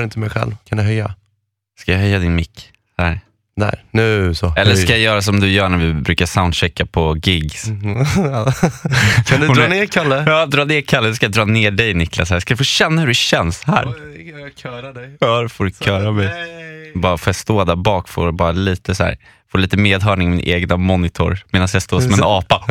[0.00, 0.56] Jag hör inte mig själv.
[0.64, 1.14] Kan du höja?
[1.78, 2.70] Ska jag höja din mick?
[2.98, 3.20] Här.
[3.56, 4.54] Där, nu så.
[4.56, 7.64] Eller ska jag göra som du gör när vi brukar soundchecka på gigs?
[9.26, 10.24] kan du dra ner Kalle?
[10.26, 12.30] Ja, dra ner Kalle, ska jag dra ner dig Niklas.
[12.30, 12.40] Här.
[12.40, 13.84] Ska du få känna hur det känns här?
[14.40, 15.16] Jag körar dig.
[15.20, 16.28] Ja, då får du köra mig.
[16.94, 19.18] Bara för jag stå där bak får bara lite så här,
[19.52, 22.60] får lite medhörning i min egna monitor medan jag står som en apa.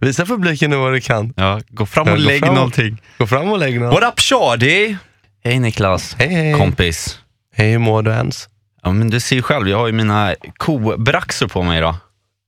[0.00, 1.32] Visa publiken nu vad du kan.
[1.36, 2.54] Ja, gå fram Ja, och gå lägg fram.
[2.54, 3.02] någonting.
[3.18, 3.94] Gå fram och lägg något.
[4.00, 4.96] What up shorty?
[5.44, 6.54] Hej Niklas, Hej hej.
[6.54, 7.18] kompis.
[7.54, 8.48] Hej, hur mår du ens?
[8.82, 11.94] Ja, men du ser ju själv, jag har ju mina kobraxor på mig idag.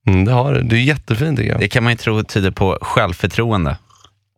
[0.07, 0.62] Mm, det har du.
[0.62, 1.60] Du är jättefin tycker jag.
[1.60, 3.77] Det kan man ju tro tyder på självförtroende.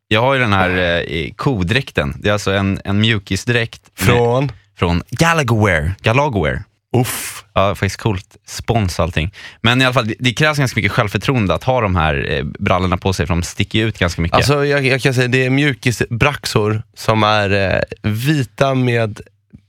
[0.09, 2.15] Jag har ju den här eh, kodräkten.
[2.19, 4.53] Det är alltså en, en mjukisdräkt med- Från?
[4.79, 5.95] från Galagwear.
[6.03, 6.63] Galagwear.
[6.95, 7.45] Uff.
[7.53, 8.37] Ja, faktiskt coolt.
[8.47, 9.35] Spons allting.
[9.63, 12.45] Men i alla fall, det, det krävs ganska mycket självförtroende att ha de här eh,
[12.45, 14.37] brallorna på sig för de sticker ju ut ganska mycket.
[14.37, 19.21] Alltså, jag, jag kan säga det är mjukisbraxor som är eh, vita med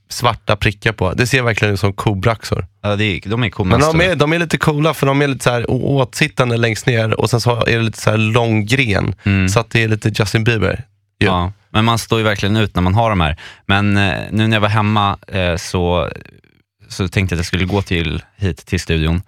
[0.08, 1.12] svarta prickar på.
[1.12, 2.66] Det ser verkligen ut som kobraxor.
[2.82, 3.70] ja, det, är- de är coola.
[3.78, 6.56] Men de är, de är lite coola för de är lite så här å- åtsittande
[6.56, 9.14] längst ner och sen så är det lite så här lång gren.
[9.24, 9.48] Mm.
[9.48, 10.84] Så att det är lite Justin Bieber.
[11.18, 11.26] Ja.
[11.26, 13.36] Ja, men man står ju verkligen ut när man har de här.
[13.66, 16.10] Men eh, nu när jag var hemma eh, så,
[16.88, 19.22] så tänkte jag att jag skulle gå till, hit till studion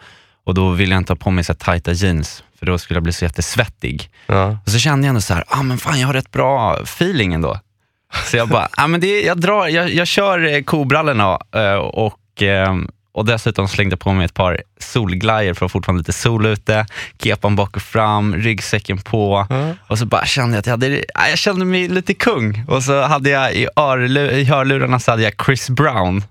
[0.44, 3.02] och då ville jag inte ha på mig så tajta jeans för då skulle jag
[3.02, 4.10] bli så jättesvettig.
[4.26, 4.58] Ja.
[4.64, 7.32] Och så kände jag ändå så här, ah, men fan jag har rätt bra feeling
[7.34, 7.60] ändå.
[8.24, 12.42] Så jag bara, ah, men det, jag, drar, jag, jag kör eh, kobrallorna eh, och,
[12.42, 12.76] eh,
[13.12, 16.86] och dessutom slängde på mig ett par solglajjor för att fortfarande lite sol ute,
[17.22, 19.46] kepan bak och fram, ryggsäcken på.
[19.50, 19.74] Ja.
[19.88, 22.64] Och så bara kände jag att jag, hade, ah, jag kände mig lite kung.
[22.68, 26.22] Och så hade jag i, örlu, i hörlurarna så hade jag Chris Brown.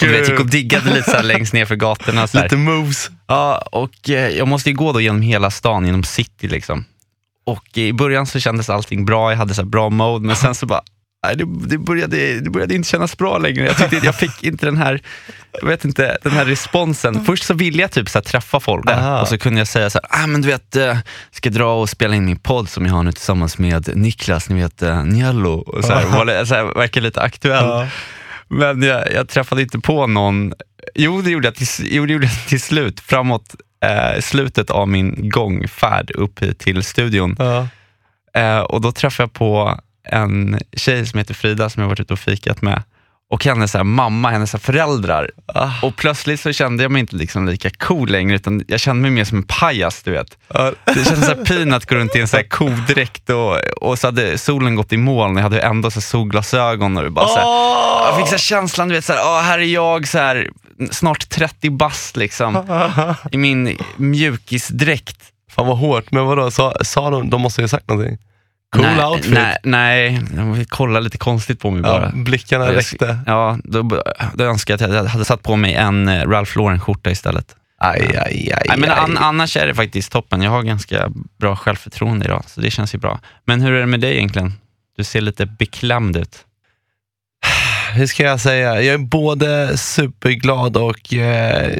[0.00, 2.26] Du vet, gick och diggade lite så här längst ner för gatorna.
[2.26, 2.44] Så här.
[2.44, 3.10] Lite moves.
[3.26, 6.84] Ja, och eh, jag måste ju gå då genom hela stan, genom city liksom.
[7.44, 10.66] Och i början så kändes allting bra, jag hade så bra mode, men sen så
[10.66, 10.82] bara,
[11.26, 13.66] nej, det, det, började, det började inte kännas bra längre.
[13.66, 15.02] Jag tyckte jag fick inte den här,
[15.52, 17.24] jag vet inte, den här responsen.
[17.24, 19.20] Först så ville jag typ så träffa folk Aha.
[19.20, 20.98] och så kunde jag säga så här, ah, men du vet, eh,
[21.30, 24.62] ska dra och spela in min podd som jag har nu tillsammans med Niklas, ni
[24.62, 27.64] vet så här, var, så här, verkar lite aktuell.
[27.64, 27.88] Ja.
[28.50, 30.52] Men jag, jag träffade inte på någon.
[30.94, 33.00] Jo, det gjorde jag till, jo, det gjorde jag till slut.
[33.00, 37.36] Framåt eh, slutet av min gångfärd upp hit till studion.
[37.38, 37.68] Ja.
[38.40, 42.12] Eh, och då träffade jag på en tjej som heter Frida som jag varit ute
[42.12, 42.82] och fikat med.
[43.30, 45.30] Och hennes så här, mamma, hennes föräldrar.
[45.46, 45.70] Ah.
[45.82, 49.10] Och plötsligt så kände jag mig inte liksom lika cool längre, utan jag kände mig
[49.10, 50.38] mer som en pajas, du vet.
[50.48, 50.72] Ja.
[50.84, 54.06] Det kändes så pin att gå runt i en så här kodräkt och, och så
[54.06, 55.36] hade solen gått i moln.
[55.36, 58.02] Jag hade ändå så solglasögon och bara så här, Åh!
[58.06, 60.50] jag fick så här känslan, du vet, så här, ah, här är jag så här,
[60.90, 62.64] snart 30 bast liksom,
[63.32, 65.18] i min mjukisdräkt.
[65.50, 68.18] Fan vad hårt, men vadå, sa, sa de, de måste ju ha sagt någonting?
[68.72, 69.32] Cool nej, outfit.
[69.32, 72.12] Nej, nej, de kollade lite konstigt på mig bara.
[72.14, 73.18] Ja, blickarna Jag- räckte.
[73.26, 74.02] Ja, då,
[74.34, 77.56] då önskar jag att jag hade satt på mig en eh, Ralph Lauren-skjorta istället.
[77.78, 78.96] Aj, aj, aj, Nej, men aj.
[78.98, 80.42] an, annars är det faktiskt toppen.
[80.42, 83.20] Jag har ganska bra självförtroende idag, så det känns ju bra.
[83.44, 84.52] Men hur är det med dig egentligen?
[84.96, 86.44] Du ser lite beklämd ut.
[87.94, 88.82] Hur ska jag säga?
[88.82, 91.78] Jag är både superglad och eh,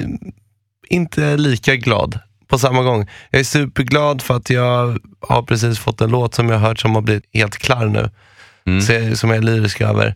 [0.88, 2.18] inte lika glad
[2.50, 3.08] på samma gång.
[3.30, 6.78] Jag är superglad för att jag har precis fått en låt som jag har hört
[6.80, 8.10] som har blivit helt klar nu.
[8.66, 9.06] Mm.
[9.08, 10.14] Jag, som jag är lyrisk över.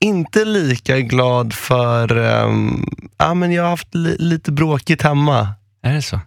[0.00, 2.88] Inte lika glad för, um,
[3.18, 5.48] ja men jag har haft li, lite bråkigt hemma.
[5.82, 6.20] Är det så?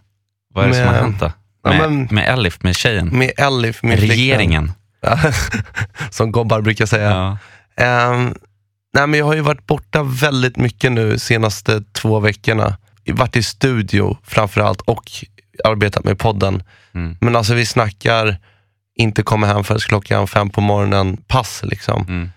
[0.54, 1.32] Vad är det som har Med- hänt då?
[1.64, 3.08] Ja, Med, men- med Elif, med tjejen?
[3.08, 3.98] Med Elif, flickvän.
[4.08, 4.72] Regeringen?
[5.00, 5.18] Ja,
[6.10, 7.10] som gobbar brukar säga.
[7.10, 7.38] Ja.
[7.84, 8.34] Ehm,
[8.94, 12.76] nej, men jag har ju varit borta väldigt mycket nu senaste två veckorna.
[13.06, 15.10] Varit i studio framförallt och
[15.64, 16.62] arbetat med podden.
[16.94, 17.16] Mm.
[17.20, 18.36] Men alltså vi snackar
[18.96, 22.06] inte komma hem förrän klockan fem på morgonen, pass liksom.
[22.08, 22.30] Mm.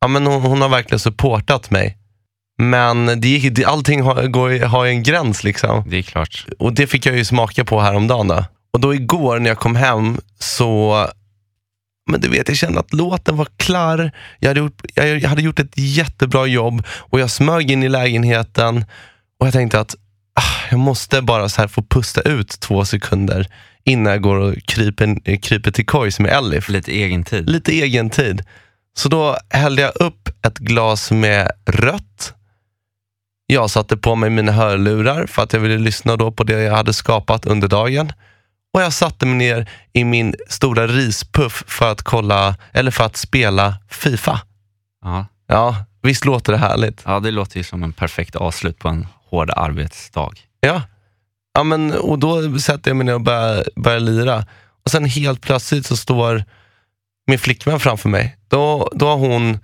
[0.00, 1.98] Ja, men hon, hon har verkligen supportat mig.
[2.58, 5.84] Men det gick, det, allting har, går, har en gräns liksom.
[5.86, 6.46] Det är klart.
[6.58, 8.28] Och det fick jag ju smaka på häromdagen.
[8.28, 8.44] Då.
[8.72, 11.06] Och då igår när jag kom hem så,
[12.10, 14.10] men du vet jag kände att låten var klar.
[14.38, 18.84] Jag hade, gjort, jag hade gjort ett jättebra jobb och jag smög in i lägenheten
[19.40, 19.96] och jag tänkte att
[20.72, 23.46] jag måste bara så här få pusta ut två sekunder
[23.84, 26.68] innan jag går och kryper, kryper till kojs med Elif.
[26.68, 27.50] Lite egen tid.
[27.50, 28.42] Lite egen tid.
[28.96, 32.34] Så då hällde jag upp ett glas med rött.
[33.46, 36.76] Jag satte på mig mina hörlurar för att jag ville lyssna då på det jag
[36.76, 38.12] hade skapat under dagen.
[38.74, 43.16] Och jag satte mig ner i min stora rispuff för att kolla, eller för att
[43.16, 44.40] spela Fifa.
[45.02, 45.26] Ja.
[45.46, 47.02] Ja, visst låter det härligt?
[47.06, 50.32] ja, det låter ju som en perfekt avslut på en hård arbetsdag.
[50.66, 50.82] Ja.
[51.54, 54.46] ja men, och då sätter jag mig ner och börjar, börjar lira.
[54.84, 56.44] Och sen helt plötsligt så står
[57.26, 58.36] min flickvän framför mig.
[58.48, 59.58] Då, då har hon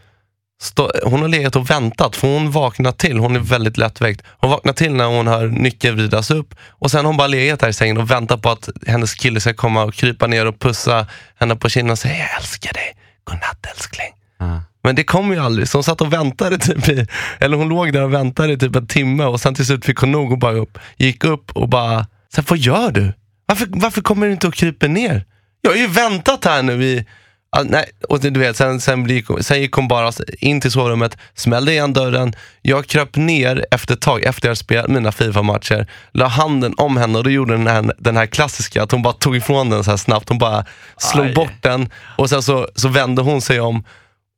[0.60, 3.18] stå, hon har legat och väntat, för hon vaknar till.
[3.18, 4.22] Hon är väldigt lättväckt.
[4.26, 7.60] Hon vaknar till när hon hör nyckeln vridas upp och sen har hon bara legat
[7.60, 10.58] där i sängen och väntat på att hennes kille ska komma och krypa ner och
[10.58, 11.06] pussa
[11.36, 12.96] henne på kinden och säga jag älskar dig.
[13.24, 14.12] Godnatt älskling.
[14.40, 14.60] Mm.
[14.88, 17.06] Men det kom ju aldrig, så hon satt och väntade typ i,
[17.38, 19.98] eller hon låg där och väntade i typ en timme och sen till slut fick
[19.98, 23.12] hon nog och bara upp, gick upp och bara, så vad gör du?
[23.46, 25.24] Varför, varför kommer du inte och kryper ner?
[25.60, 27.06] Jag har ju väntat här nu i
[27.50, 31.16] Ah, nej, och du vet, sen, sen, blir, sen gick hon bara in till sovrummet,
[31.34, 32.34] smällde igen dörren.
[32.62, 37.18] Jag kröp ner efter ett tag, efter jag spelat mina Fifa-matcher, la handen om henne
[37.18, 39.90] och då gjorde den här, den här klassiska, att hon bara tog ifrån den så
[39.90, 40.28] här snabbt.
[40.28, 40.64] Hon bara
[40.96, 41.34] slog Aj.
[41.34, 43.84] bort den och sen så, så vände hon sig om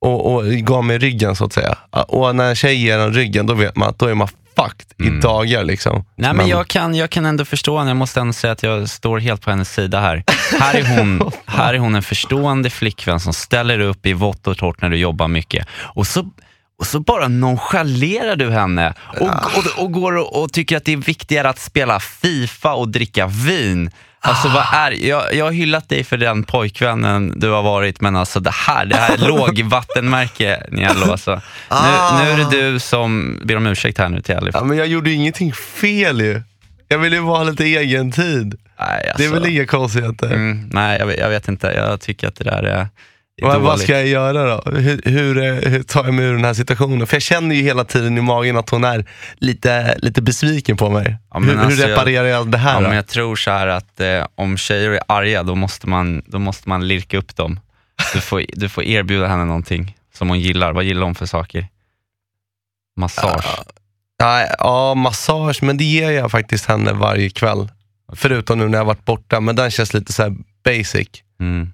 [0.01, 1.77] och, och gav mig ryggen så att säga.
[1.91, 5.07] Och när en tjej ger en ryggen, då vet man att då är man fucked
[5.07, 5.65] i dagar.
[5.65, 6.05] Liksom.
[6.17, 7.91] Nej, men jag kan, jag kan ändå förstå henne.
[7.91, 10.25] Jag måste ändå säga att jag står helt på hennes sida här.
[10.61, 14.59] Här är hon, här är hon en förstående flickvän som ställer upp i vått och
[14.59, 15.67] torrt när du jobbar mycket.
[15.81, 16.31] Och så,
[16.79, 20.93] och så bara nonchalerar du henne och, och, och går och, och tycker att det
[20.93, 23.91] är viktigare att spela Fifa och dricka vin.
[24.23, 28.17] Alltså vad är, jag, jag har hyllat dig för den pojkvännen du har varit, men
[28.17, 31.11] alltså det här, det här är lågvattenmärke Nialo.
[31.13, 31.41] Alltså.
[31.71, 34.55] Nu, nu är det du som ber om ursäkt här nu till Elif.
[34.55, 36.43] Ja, men jag gjorde ju ingenting fel ju.
[36.89, 38.55] Jag ville ju bara ha lite egen tid.
[38.79, 39.35] Nej, Det är alltså.
[39.35, 40.27] väl inga konstigheter.
[40.27, 41.67] Mm, nej, jag jag vet inte.
[41.67, 42.89] Jag tycker att det där är
[43.49, 43.63] dåligt.
[43.63, 44.71] vad ska jag göra då?
[44.71, 47.07] Hur, hur, eh, hur tar jag mig ur den här situationen?
[47.07, 49.05] För jag känner ju hela tiden i magen att hon är
[49.39, 51.17] lite, lite besviken på mig.
[51.31, 52.87] Ja, hur, alltså, hur reparerar jag det här Ja, då?
[52.87, 56.39] men jag tror så här att eh, om tjejer är arga, då måste man, då
[56.39, 57.61] måste man lirka upp dem.
[58.15, 60.73] Du får, du får erbjuda henne någonting som hon gillar.
[60.73, 61.67] Vad gillar hon för saker?
[62.97, 63.61] Massage.
[64.19, 67.69] Ja, ja, massage, men det ger jag faktiskt henne varje kväll.
[68.13, 71.09] Förutom nu när jag varit borta, men den känns lite så här basic.
[71.41, 71.73] Mm.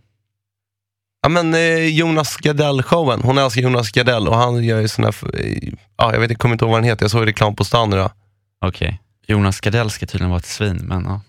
[1.23, 3.23] Ja, men eh, Jonas Gardell-showen.
[3.23, 6.41] Hon älskar Jonas Gardell och han gör ju såna här, eh, ja, jag vet inte,
[6.41, 7.05] kommer inte ihåg vad han heter.
[7.05, 8.11] Jag såg reklam på stan idag.
[8.61, 9.01] Okej.
[9.27, 11.21] Jonas Gardell ska tydligen vara ett svin, men ja.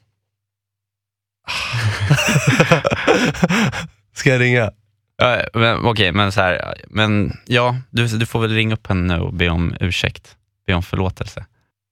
[4.13, 4.71] Ska jag ringa?
[5.17, 9.15] Ja, men, Okej, men så här, men ja, du, du får väl ringa upp henne
[9.15, 10.35] nu och be om ursäkt.
[10.67, 11.45] Be om förlåtelse.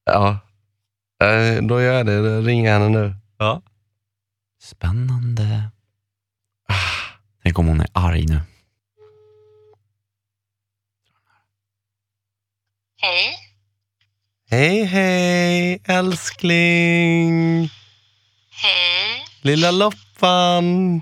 [0.06, 0.40] Ja.
[1.24, 2.22] Eh, då gör jag det.
[2.22, 3.16] Då ringer jag henne nu.
[3.38, 3.62] Ja.
[4.62, 5.70] Spännande.
[7.46, 8.42] Tänk om hon är arg nu.
[13.02, 13.38] Hej.
[14.50, 17.62] Hej, hej, älskling.
[18.50, 19.26] Hej.
[19.42, 21.02] Lilla Loppan.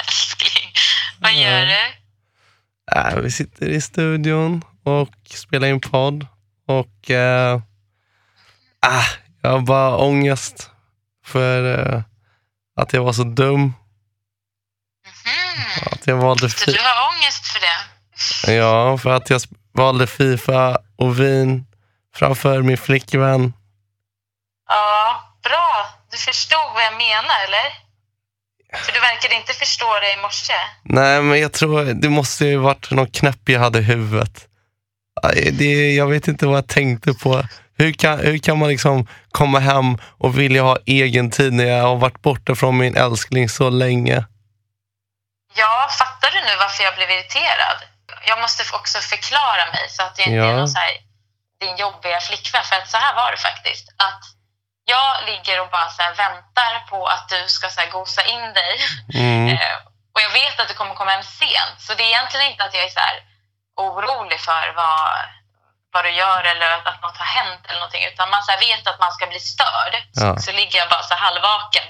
[0.00, 0.72] Älskling.
[1.20, 1.76] Vad gör du?
[2.96, 6.26] Äh, vi sitter i studion och spelar in podd.
[6.66, 7.54] Och äh,
[8.86, 9.06] äh,
[9.42, 10.70] jag har bara ångest
[11.24, 12.02] för äh,
[12.76, 13.72] att jag var så dum.
[15.92, 18.54] Att jag valde, fi- du har ångest för det?
[18.54, 19.40] ja, för att jag
[19.74, 21.66] valde Fifa och vin
[22.16, 23.52] framför min flickvän.
[24.68, 25.86] Ja, bra.
[26.10, 27.90] Du förstod vad jag menar, eller?
[28.84, 30.52] För du verkade inte förstå det i morse.
[30.82, 34.46] Nej, men jag tror det måste ju varit någon knäpp jag hade i huvudet.
[35.52, 37.42] Det, jag vet inte vad jag tänkte på.
[37.78, 41.82] Hur kan, hur kan man liksom komma hem och vilja ha egen tid när jag
[41.82, 44.24] har varit borta från min älskling så länge?
[45.54, 47.78] Ja, fattar du nu varför jag blev irriterad?
[48.26, 50.44] Jag måste också förklara mig så att det inte Ja.
[50.44, 50.92] är någon så här,
[51.60, 52.64] din jobbiga flickvän.
[52.64, 53.88] För att så här var det faktiskt.
[53.96, 54.20] Att
[54.84, 58.80] jag ligger och bara så väntar på att du ska så här gosa in dig.
[59.14, 59.48] Mm.
[59.58, 59.76] Eh,
[60.14, 61.76] och jag vet att du kommer komma hem sent.
[61.78, 63.00] Så det är egentligen inte att jag är så
[63.76, 65.18] orolig för vad,
[65.92, 68.04] vad du gör eller att något har hänt eller någonting.
[68.04, 69.94] Utan man så vet att man ska bli störd.
[70.12, 70.36] Så, Ja.
[70.36, 71.84] så ligger jag bara så halvvaken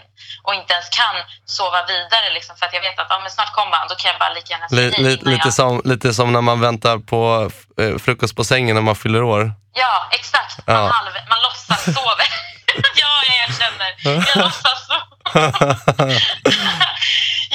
[0.50, 1.14] och inte ens kan
[1.44, 2.26] sova vidare.
[2.36, 3.88] Liksom, för att jag vet att ja, men snart kommer han.
[3.88, 5.54] Då kan jag bara lika gärna säga Li, li, lite, jag...
[5.54, 9.52] som, lite som när man väntar på eh, frukost på sängen när man fyller år.
[9.72, 10.66] Ja, exakt.
[10.66, 10.82] Man, Ja.
[10.92, 11.12] halv...
[11.32, 12.28] man låtsas sover.
[13.02, 13.90] ja, jag erkänner.
[14.04, 15.06] Jag låtsas sova.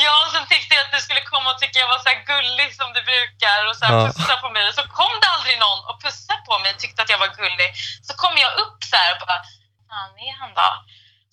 [0.06, 2.20] ja, och sen tyckte jag att du skulle komma och tycka jag var så här
[2.34, 4.06] gullig som du brukar och så här Ja.
[4.08, 4.64] pussa på mig.
[4.80, 7.70] Så kom det aldrig någon och pussade på mig och tyckte att jag var gullig.
[8.08, 9.42] Så kom jag upp så här och bara,
[9.90, 10.70] fan är han då?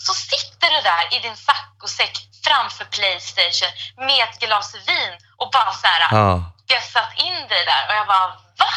[0.06, 2.14] Så sitter du där i din saccosäck
[2.47, 3.73] framför Playstation
[4.06, 6.52] med ett glas vin och bara så här Ja.
[6.68, 7.82] bjässat in dig där.
[7.88, 8.28] Och jag bara,
[8.61, 8.73] va?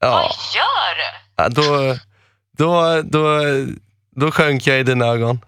[0.00, 0.10] Ja.
[0.10, 1.10] Vad gör du?
[1.36, 1.98] Ja, Då,
[2.58, 3.24] då, då,
[4.20, 5.40] då sjönk jag i dina ögon.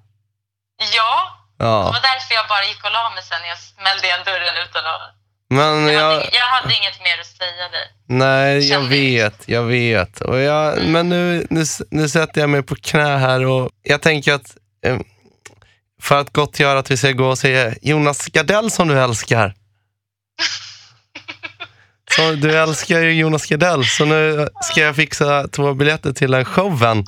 [0.97, 1.83] Ja, det Ja.
[1.83, 4.87] var därför jag bara gick och la mig sen när jag smällde igen dörren utan
[4.87, 5.01] att...
[5.51, 7.87] Men Jag, jag, hade, jag hade inget mer att säga dig.
[8.09, 10.21] nej, jag vet, jag vet.
[10.21, 14.35] Och jag, men nu, nu, nu sätter jag mig på knä här och jag tänker
[14.35, 14.57] att
[14.87, 14.97] eh,
[16.07, 19.55] för att gottgöra att vi ska gå och se Jonas Gardell som du älskar.
[22.17, 26.45] Så du älskar ju Jonas Gardell, så nu ska jag fixa två biljetter till en
[26.45, 27.05] showen.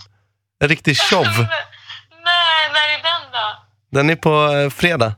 [0.61, 1.25] En riktig show.
[1.27, 3.67] Nej, när är den då?
[3.91, 5.07] Den är på eh, fredag.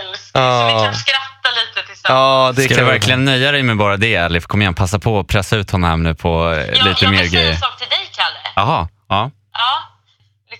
[0.00, 2.08] Älskling, så vi kan skratta lite tillsammans.
[2.08, 4.46] Ja, det Ska kan du verkligen nöja dig med bara det, Alif?
[4.46, 7.10] Kom igen, passa på att pressa ut honom här nu på eh, Ja, lite jag
[7.10, 7.52] mer vill säga grejer.
[7.54, 8.38] en sak till dig, Kalle.
[8.56, 9.30] Jaha, ja.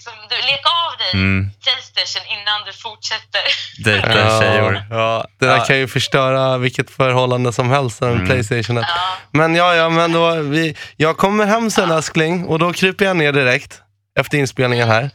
[0.07, 1.51] Ja, liksom, du, lek av dig Mm.
[1.63, 3.43] Playstation innan du fortsätter.
[3.85, 4.41] Dejta Ja.
[4.41, 4.83] tjejor.
[4.91, 5.65] Ja, det där Ja.
[5.65, 8.27] kan ju förstöra vilket förhållande som helst, den Mm.
[8.27, 8.85] Playstationen.
[8.89, 9.17] Ja.
[9.31, 13.17] Men ja, ja, men då, vi, jag kommer hem sen älskling och då kryper jag
[13.17, 13.81] ner direkt
[14.19, 15.01] efter inspelningen här.
[15.01, 15.11] Mm,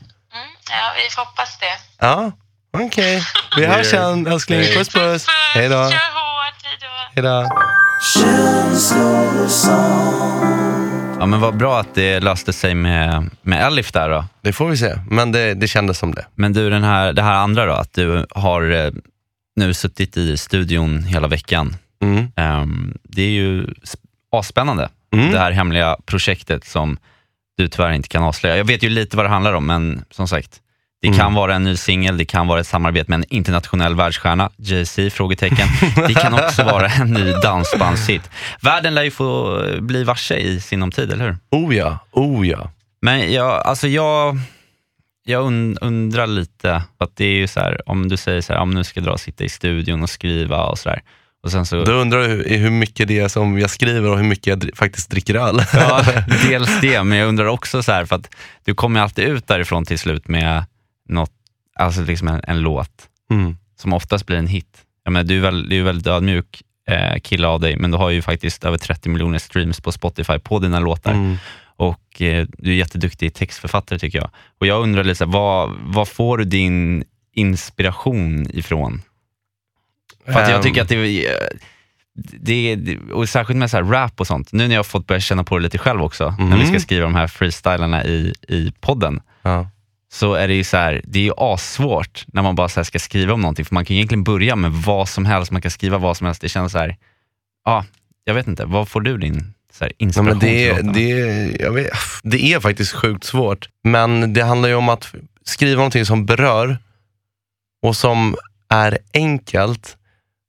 [0.69, 1.77] ja, vi får hoppas det.
[1.99, 2.31] Ja,
[2.87, 3.23] okej.
[3.57, 4.61] Vi hörs sen älskling.
[4.75, 5.25] Puss puss.
[5.53, 5.75] Hej då.
[5.75, 6.87] Kör hårt, hej då.
[7.15, 7.49] Hej då.
[11.21, 14.25] Ja, men vad bra att det löste sig med, med Alif där då.
[14.41, 16.25] Det får vi se, men det, det kändes som det.
[16.35, 18.91] Men du, den här, det här andra då, att du har eh,
[19.55, 21.75] nu suttit i studion hela veckan.
[22.03, 22.27] Mm.
[22.35, 23.95] Ehm, det är ju sp-
[24.31, 25.31] asspännande, Mm.
[25.31, 26.97] det här hemliga projektet som
[27.57, 28.57] du tyvärr inte kan avslöja.
[28.57, 30.59] Jag vet ju lite vad det handlar om, men som sagt,
[31.01, 31.19] det Mm.
[31.19, 35.09] kan vara en ny singel, det kan vara ett samarbete med en internationell världsstjärna, Jay-Z?
[35.09, 35.67] Frågetecken.
[36.07, 38.29] Det kan också vara en ny dansbandshit.
[38.61, 41.37] Världen lär ju få eh, bli varse i sinom tid, eller hur?
[41.51, 42.71] Oh ja, oh ja.
[43.01, 44.37] Men jag, alltså jag,
[45.25, 48.59] jag und- undrar lite, att det är ju så här, om du säger så här,
[48.59, 51.01] om nu ska jag dra och sitta i studion och skriva och sådär.
[51.43, 54.25] Och sen så, Då undrar du hur, mycket det är som jag skriver och hur
[54.25, 55.61] mycket jag dri- faktiskt dricker öl.
[55.73, 56.01] ja,
[56.47, 58.29] dels det, men jag undrar också så här, för att
[58.65, 60.63] du kommer alltid ut därifrån till slut med
[61.11, 61.31] något,
[61.75, 63.57] alltså liksom en, en låt Mm.
[63.75, 64.77] som oftast blir en hit.
[65.03, 67.97] Jag menar, du är väl, du är väldigt ödmjuk eh, kille av dig, men du
[67.97, 71.11] har ju faktiskt över 30 miljoner streams på Spotify på dina låtar.
[71.11, 71.37] Mm.
[71.75, 74.29] och eh, du är jätteduktig textförfattare tycker jag.
[74.59, 77.03] Och jag undrar lite, vad, vad får du din
[77.33, 79.01] inspiration ifrån?
[80.25, 81.37] För att jag Ehm, tycker att det är,
[82.39, 85.07] det, det, och särskilt med så här rap och sånt, nu när jag har fått
[85.07, 86.79] börja känna på det lite själv också, när vi ska Mm.
[86.79, 89.69] skriva de här freestylarna i, i podden, Ja.
[90.13, 92.99] Så är det ju så här, det är ju assvårt när man bara så ska
[92.99, 95.97] skriva om någonting, för man kan egentligen börja med vad som helst, man kan skriva
[95.97, 96.41] vad som helst.
[96.41, 96.97] Det känns så här,
[97.65, 97.85] ja,
[98.23, 100.93] jag vet inte, vad får du din så här, Ja, inspiration men det, låtarna?
[100.93, 101.09] det,
[101.59, 103.69] jag vet, det är faktiskt sjukt svårt.
[103.83, 105.13] Men det handlar ju om att
[105.43, 106.77] skriva någonting som berör
[107.81, 108.35] och som
[108.69, 109.97] är enkelt.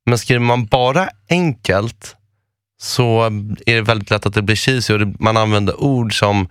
[0.05, 2.15] Men skriver man bara enkelt
[2.81, 3.23] så
[3.65, 6.47] är det väldigt lätt att det blir cheesy och det, man använder ord som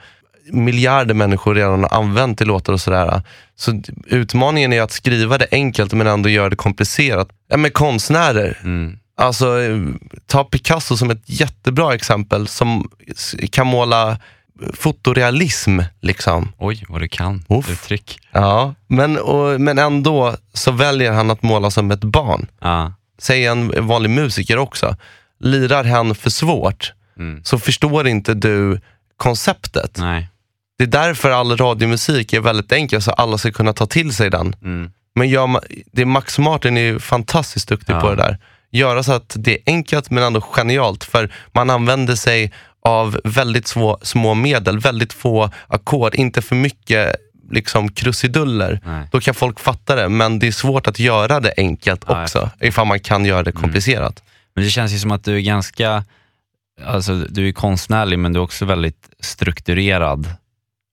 [0.51, 3.23] miljarder människor redan har använt i låtar och sådär.
[3.57, 7.29] Så utmaningen är att skriva det enkelt men ändå göra det komplicerat.
[7.49, 8.99] Ja, med konstnärer, Mm.
[9.17, 9.57] Alltså,
[10.27, 12.91] ta Picasso som ett jättebra exempel som
[13.51, 14.19] kan måla
[14.75, 15.81] fotorealism.
[16.01, 16.53] Liksom.
[16.59, 17.45] Oj, vad du kan.
[17.49, 17.71] Uff.
[17.71, 18.19] Uttryck.
[18.33, 18.75] Ja.
[18.87, 22.47] Men, och, men ändå så väljer han att måla som ett barn.
[22.61, 22.93] Ja.
[23.19, 24.97] Säg en vanlig musiker också.
[25.41, 27.45] Lirar han för svårt Mm.
[27.45, 28.81] så förstår inte du
[29.17, 29.97] konceptet.
[29.99, 30.29] Nej.
[30.83, 34.31] Det är därför all radiomusik är väldigt enkel, så alla ska kunna ta till sig
[34.31, 34.55] den.
[34.63, 34.91] Mm.
[35.15, 35.61] Men man,
[35.93, 38.01] det är Max Martin är ju fantastiskt duktig Ja.
[38.01, 38.39] på det där.
[38.71, 41.05] Göra så att det är enkelt men ändå genialt.
[41.05, 42.53] För man använder sig
[42.85, 47.17] av väldigt små, små medel, väldigt få ackord, inte för mycket
[47.51, 48.81] liksom krusiduller.
[48.87, 49.09] Nej.
[49.13, 52.23] Då kan folk fatta det, men det är svårt att göra det enkelt Ja, jag
[52.23, 52.51] också.
[52.61, 54.23] Ifall man kan göra det komplicerat.
[54.55, 56.05] Men det känns ju som att du är ganska,
[56.87, 60.29] alltså du är konstnärlig men du är också väldigt strukturerad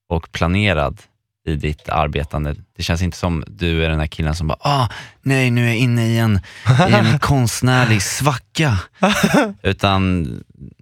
[0.09, 1.01] och planerad
[1.47, 2.55] i ditt arbetande.
[2.77, 4.87] Det känns inte som du är den där killen som bara, ah,
[5.21, 6.39] nej nu är jag inne i en,
[6.89, 8.77] i en konstnärlig svacka.
[9.63, 10.27] Utan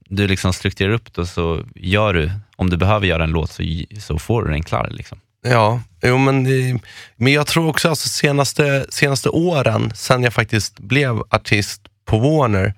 [0.09, 3.51] du liksom strukturerar upp det och så gör du, om du behöver göra en låt
[3.51, 3.63] så,
[3.99, 4.87] så får du den klar.
[4.91, 5.19] Liksom.
[5.43, 6.79] Ja, jo, men, det-
[7.15, 12.73] men jag tror också alltså senaste, senaste åren, sen jag faktiskt blev artist på Warner,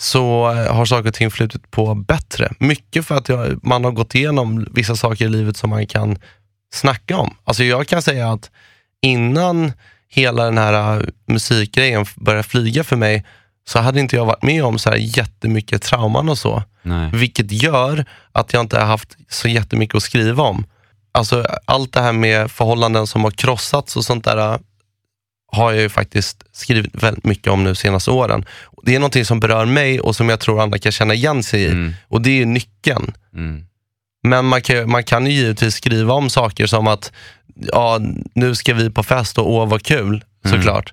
[0.00, 2.52] så har saker och ting flutit på bättre.
[2.58, 6.18] Mycket för att jag, man har gått igenom vissa saker i livet som man kan
[6.72, 7.34] snacka om.
[7.44, 8.50] Alltså jag kan säga att
[9.02, 9.72] innan
[10.08, 13.24] hela den här eh, musikgrejen började flyga för mig,
[13.68, 16.62] så hade inte jag varit med om så här jättemycket trauman och så.
[16.82, 17.10] Nej.
[17.12, 20.66] Vilket gör att jag inte har haft så jättemycket att skriva om.
[21.12, 24.58] Alltså allt det här med förhållanden som har krossats och sånt där äh,
[25.52, 28.44] har jag ju faktiskt skrivit väldigt mycket om nu senaste åren.
[28.82, 31.62] Det är någonting som berör mig och som jag tror andra kan känna igen sig
[31.62, 31.66] i.
[31.66, 31.92] Mm.
[32.08, 33.12] Och det är nyckeln.
[33.34, 33.64] Mm.
[34.22, 37.12] Men man kan, man kan ju givetvis skriva om saker som att
[37.54, 38.00] ja,
[38.34, 40.56] nu ska vi på fest och åh vad kul, Mm.
[40.58, 40.92] såklart.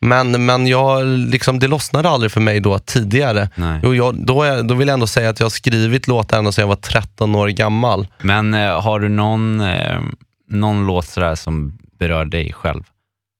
[0.00, 3.48] Men, men jag, liksom, det lossnade aldrig för mig då tidigare.
[3.82, 6.52] Jo, jag, då, är, då vill jag ändå säga att jag har skrivit låtar ända
[6.52, 8.06] sedan jag var 13 år gammal.
[8.22, 10.00] Men eh, har du någon, eh,
[10.50, 12.82] någon låt sådär som berör dig själv?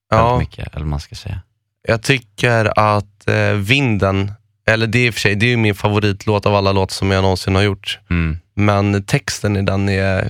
[0.09, 0.31] Ja.
[0.31, 1.41] Väldigt mycket, eller man ska säga.
[1.87, 4.31] Jag tycker att eh, Vinden
[4.67, 6.93] Eller det är i och för sig, det är ju min favoritlåt av alla låtar
[6.93, 7.99] som jag någonsin har gjort.
[8.09, 8.37] Mm.
[8.55, 10.29] Men texten i den är,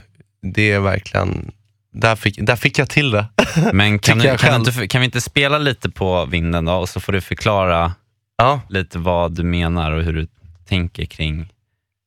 [0.53, 1.51] det är verkligen,
[1.93, 3.25] där fick, där fick jag till det.
[3.73, 6.99] Men kan, du, kan, inte, kan vi inte spela lite på vinden då och så
[6.99, 7.93] får du förklara
[8.37, 10.27] ja, lite vad du menar och hur du
[10.67, 11.53] tänker kring,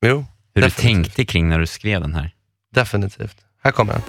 [0.05, 0.75] jo, hur Definitivt.
[0.77, 2.31] du tänkte kring när du skrev den här.
[2.75, 3.37] definitivt.
[3.63, 4.01] Här kommer den.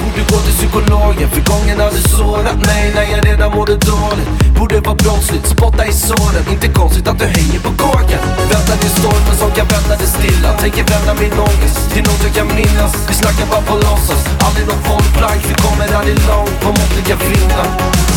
[0.00, 2.82] Borde gå till psykologen för gången hade sårat mig.
[2.94, 7.26] När jag redan mådde dåligt Borde vara brottsligt, spotta i såren Inte konstigt att du
[7.38, 8.20] hänger på kåken
[8.52, 10.50] Väntar till stormen som kan vända det stilla.
[10.62, 12.92] Tänker vända min ångest till något jag kan minnas.
[13.08, 16.56] Vi snackar bara på låtsas, aldrig någon bollplank Vi kommer aldrig långt.
[16.64, 17.68] På måttliga vinnar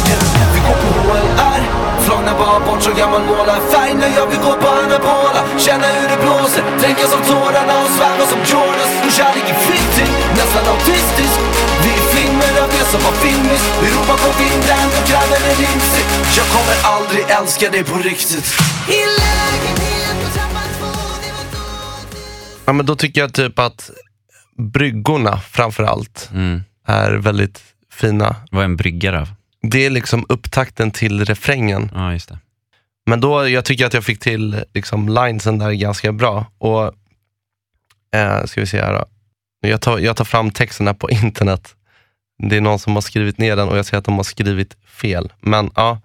[0.10, 0.54] yeah.
[0.54, 1.62] Vi går på HLR
[2.06, 3.94] Flagnar bara bort som gammal målarfärg.
[3.94, 5.42] När jag vill gå på anabola.
[5.66, 10.08] Känna hur det blåser, dränkas av tårarna och sväva som Jordans Vår kärlek är flyktig,
[10.40, 11.49] nästan autistisk
[12.92, 17.70] som var filmiskt Vi ropar på vinden och kräver en insikt Jag kommer aldrig älska
[17.70, 18.48] dig på riktigt
[18.88, 20.86] I lägenhet på trappa två,
[21.24, 21.66] det var då
[22.66, 23.90] Ja, men då tycker jag typ att
[24.58, 26.64] bryggorna framför allt Mm.
[26.88, 27.62] är väldigt
[27.94, 28.36] fina.
[28.52, 29.28] Vad är en bryggare?
[29.62, 31.92] Det är liksom upptakten till refrängen.
[31.94, 32.38] Ja, just det.
[33.06, 36.46] Men då, jag tycker att jag fick till liksom linesen där ganska bra.
[36.58, 36.84] Och
[38.20, 39.06] eh, ska vi se här då.
[39.70, 41.76] Jag tar, jag tar fram texten här på internet.
[42.40, 44.78] Det är någon som har skrivit ner den och jag ser att de har skrivit
[44.86, 45.34] fel.
[45.42, 46.02] Men ja,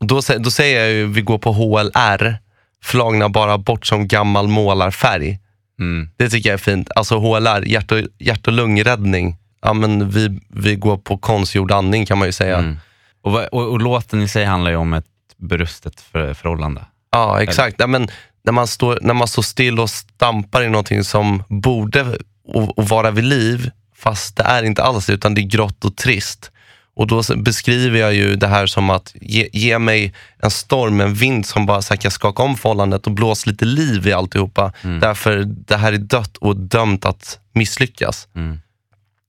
[0.00, 2.38] då, då säger jag ju vi går på HLR,
[2.82, 5.38] flagna bara bort som gammal målarfärg.
[5.80, 6.10] Mm.
[6.16, 6.90] Det tycker jag är fint.
[6.96, 9.36] Alltså HLR, hjärt och, hjärt och lungräddning.
[9.62, 12.58] Ja, men vi, vi går på konstgjord andning kan man ju säga.
[12.58, 12.76] Mm.
[13.22, 15.04] Och, och, och låten i sig handlar ju om ett
[15.36, 16.84] brustet för, förhållande.
[17.10, 17.76] Ja, exakt.
[17.78, 18.08] Ja, men
[18.44, 22.88] när, man står, när man står still och stampar i någonting som borde och, och
[22.88, 26.50] vara vid liv, fast det är inte alls utan det är grått och trist.
[26.94, 31.14] Och då beskriver jag ju det här som att ge, ge mig en storm, en
[31.14, 34.72] vind som bara så kan skaka om förhållandet och blåsa lite liv i alltihopa.
[35.00, 38.28] Därför det här är dött och dömt att misslyckas.
[38.34, 38.58] Mm.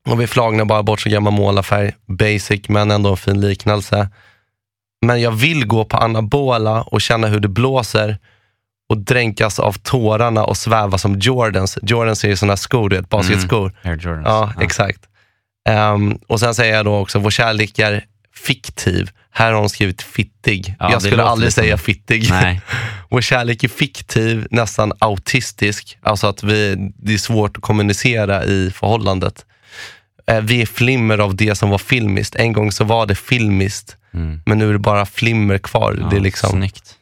[0.08, 1.92] Och vi flagnar bara bort så gammal målarfärg.
[2.06, 4.10] Basic, men ändå en fin liknelse.
[5.02, 8.18] Men jag vill gå på anabola och känna hur det blåser
[8.90, 11.78] och dränkas av tårarna och sväva som Jordans.
[11.82, 13.74] Jordans är ju sådana skor, du vet, basketskor.
[13.84, 14.26] Air Jordans.
[14.26, 15.00] Ja, exakt.
[15.70, 19.10] Ehm, och sen säger jag då också, vår kärlek är fiktiv.
[19.32, 20.76] Här har hon skrivit fittig.
[20.80, 21.82] Ja, jag skulle aldrig som säga det.
[21.82, 22.28] fittig.
[22.30, 22.62] Nej.
[23.10, 25.98] Vår kärlek är fiktiv, nästan autistisk.
[26.02, 29.46] Alltså att vi, det är svårt att kommunicera i förhållandet.
[30.28, 32.36] Eh, Vi är flimmer av det som var filmiskt.
[32.36, 34.42] En gång så var det filmiskt, Mm.
[34.46, 35.98] men nu är det bara flimmer kvar.
[36.02, 36.96] Ja, det är liksom, Snyggt.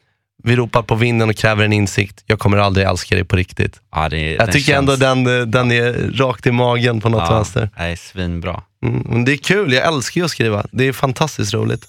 [0.48, 2.24] Vi ropar på vinden och kräver en insikt.
[2.26, 3.82] Jag kommer aldrig älska dig på riktigt.
[3.92, 7.70] Ja, det, Jag tycker ändå den, den är rakt i magen på något ja, vänster.
[7.76, 8.64] är svinbra.
[8.84, 10.66] Mm, men det är kul, jag älskar ju att skriva.
[10.72, 11.86] Det är fantastiskt roligt.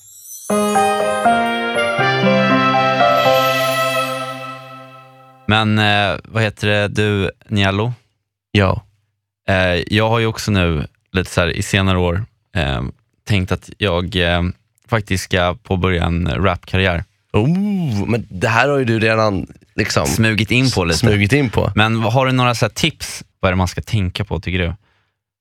[5.46, 7.92] Men eh, vad heter det, du Nialo?
[8.50, 8.82] Ja.
[9.48, 12.24] Eh, jag har ju också nu, lite så här, i senare år,
[12.56, 12.82] eh,
[13.28, 14.42] tänkt att jag eh,
[14.88, 17.04] faktiskt ska påbörja en rapkarriär.
[17.32, 20.98] Oh, men det här har ju du redan liksom Smugit in på lite.
[20.98, 21.72] smugit in på.
[21.74, 23.24] Men har du några så här tips?
[23.40, 24.66] Vad är det man ska tänka på tycker du?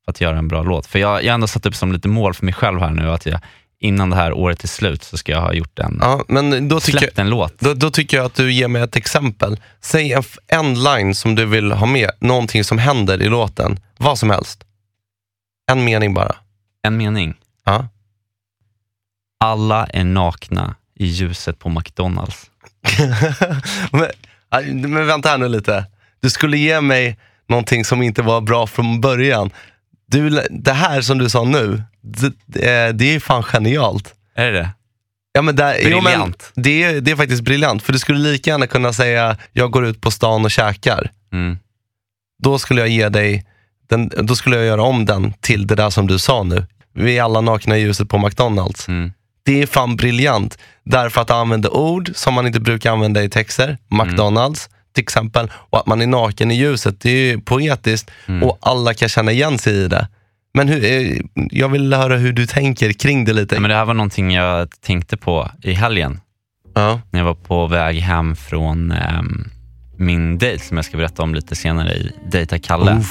[0.06, 0.86] För att göra en bra låt?
[0.86, 3.12] För jag jag har ändå satt upp som lite mål för mig själv här nu,
[3.12, 3.40] att jag,
[3.80, 6.80] innan det här året är slut så ska jag ha gjort en, Ja, men då
[6.80, 7.60] släppt en låt.
[7.60, 9.60] då, då tycker jag att du ger mig ett exempel.
[9.82, 13.80] Säg en, en line som du vill ha med, någonting som händer i låten.
[13.98, 14.64] Vad som helst.
[15.72, 16.36] En mening bara.
[16.84, 17.34] En mening.
[17.66, 17.88] Ja.
[19.40, 22.52] Alla är nakna i ljuset på McDonalds.
[23.92, 25.86] men, men vänta här nu lite.
[26.22, 27.18] Du skulle ge mig
[27.50, 29.50] någonting som inte var bra från början.
[30.08, 34.14] Du, det här som du sa nu, det, det, är- fan genialt.
[34.36, 34.70] Är det det?
[35.32, 36.52] Ja, men där, jo, Briljant.
[36.56, 39.86] det, är, det är faktiskt briljant, för du skulle lika gärna kunna säga, jag går
[39.86, 41.12] ut på stan och käkar.
[41.34, 41.58] Mm.
[42.44, 43.46] Då skulle jag ge dig,
[43.90, 46.66] den, då skulle jag göra om den till det där som du sa nu.
[46.94, 48.88] Vi är alla nakna i ljuset på McDonalds.
[48.88, 49.12] Mm.
[49.48, 53.78] Det är fan briljant, därför att använda ord som man inte brukar använda i texter.
[53.88, 58.12] McDonalds till exempel, och att man är naken i ljuset, det är poetiskt
[58.44, 60.08] och alla kan känna igen sig i det.
[60.54, 61.18] Men hur, eh,
[61.52, 63.56] jag vill höra hur du tänker kring det lite.
[63.56, 66.20] Ja, men det här var någonting jag tänkte på i helgen,
[66.76, 67.02] Ja.
[67.12, 69.50] när jag var på väg hem från ehm,
[69.98, 73.02] min dejt som jag ska berätta om lite senare i Dejta Kalle.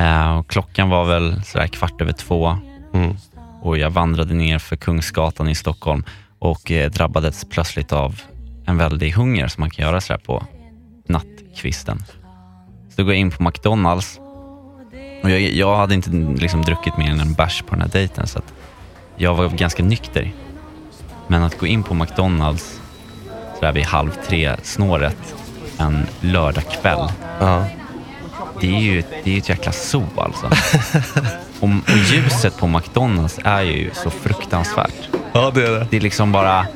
[0.00, 2.58] Eh, och klockan var väl sådär kvart över två
[2.94, 3.16] Mm.
[3.68, 6.04] Och jag vandrade ner för Kungsgatan i Stockholm
[6.38, 8.20] och eh, drabbades plötsligt av
[8.66, 10.46] en väldig hunger som man kan göra sådär på
[11.08, 12.04] nattkvisten.
[12.88, 14.20] Så då går jag in på McDonalds
[15.22, 18.26] och jag, jag hade inte liksom druckit mer än en bärs på den här dejten
[18.26, 18.54] så att
[19.16, 20.32] jag var ganska nykter.
[21.26, 22.80] Men att gå in på McDonalds
[23.54, 25.34] sådär vid halv tre snåret
[25.78, 27.12] en lördagkväll.
[27.40, 27.66] Ja.
[28.60, 30.50] Det är ju det är ett jäkla zoo alltså.
[31.60, 35.08] och, och ljuset på McDonalds är ju så fruktansvärt.
[35.32, 35.86] ja, det är det.
[35.90, 36.66] Det är liksom bara...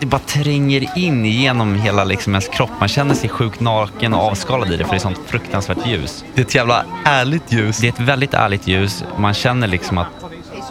[0.00, 2.70] Det bara tränger in genom hela liksom ens kropp.
[2.80, 6.24] Man känner sig sjukt naken och avskalad i det för det är sånt fruktansvärt ljus.
[6.34, 7.78] Det är ett jävla ärligt ljus.
[7.78, 9.04] Det är ett väldigt ärligt ljus.
[9.18, 10.08] Man känner liksom att,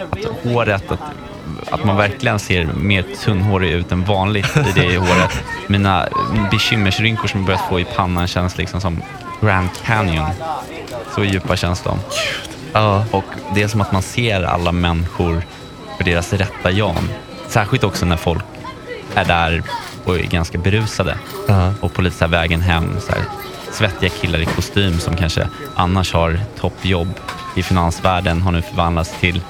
[0.09, 0.99] att håret, att,
[1.71, 5.43] att man verkligen ser mer tunnhårig ut än vanligt i det håret.
[5.67, 6.07] Mina
[6.51, 9.01] bekymmersrynkor som jag börjat få i pannan känns liksom som
[9.41, 10.29] Grand Canyon.
[11.15, 11.99] Så djupa känns de.
[12.73, 13.05] Ja.
[13.11, 13.23] Och
[13.55, 15.43] det är som att man ser alla människor
[15.97, 17.09] för deras rätta jan.
[17.47, 18.43] Särskilt också när folk
[19.15, 19.63] är där
[20.05, 21.17] och är ganska berusade.
[21.47, 21.73] Ja.
[21.79, 23.23] Och på lite så vägen hem, så här,
[23.71, 27.13] svettiga killar i kostym som kanske annars har toppjobb
[27.55, 29.41] i finansvärlden har nu förvandlats till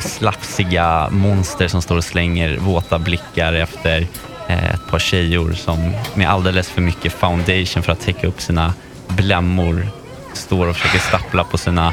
[0.00, 4.06] slafsiga monster som står och slänger våta blickar efter
[4.48, 8.74] eh, ett par tjejor som med alldeles för mycket foundation för att täcka upp sina
[9.08, 9.88] blämmor
[10.32, 11.92] står och försöker stappla på sina,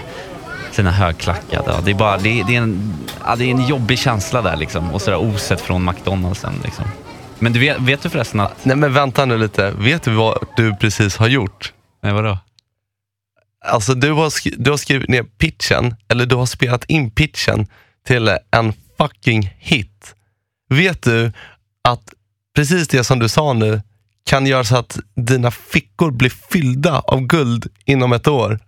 [0.72, 1.74] sina högklackade.
[1.84, 2.94] Det är, bara, det, det, är en,
[3.26, 4.94] ja, det är en jobbig känsla där liksom.
[4.94, 6.54] Och sådär oset från McDonaldsen.
[6.64, 6.86] Liksom.
[7.40, 8.66] Men du vet, vet du förresten att...
[8.66, 9.72] Nej men vänta nu lite.
[9.72, 11.74] Vet du vad du precis har gjort?
[12.04, 12.38] Nej, vadå?
[13.68, 14.32] Alltså du har,
[14.64, 17.68] du har skrivit ner pitchen, eller du har spelat in pitchen
[18.08, 20.16] till en fucking hit.
[20.70, 21.32] Vet du
[21.84, 22.14] att
[22.56, 23.82] precis det som du sa nu
[24.30, 28.60] kan göra så att dina fickor blir fyllda av guld inom ett år?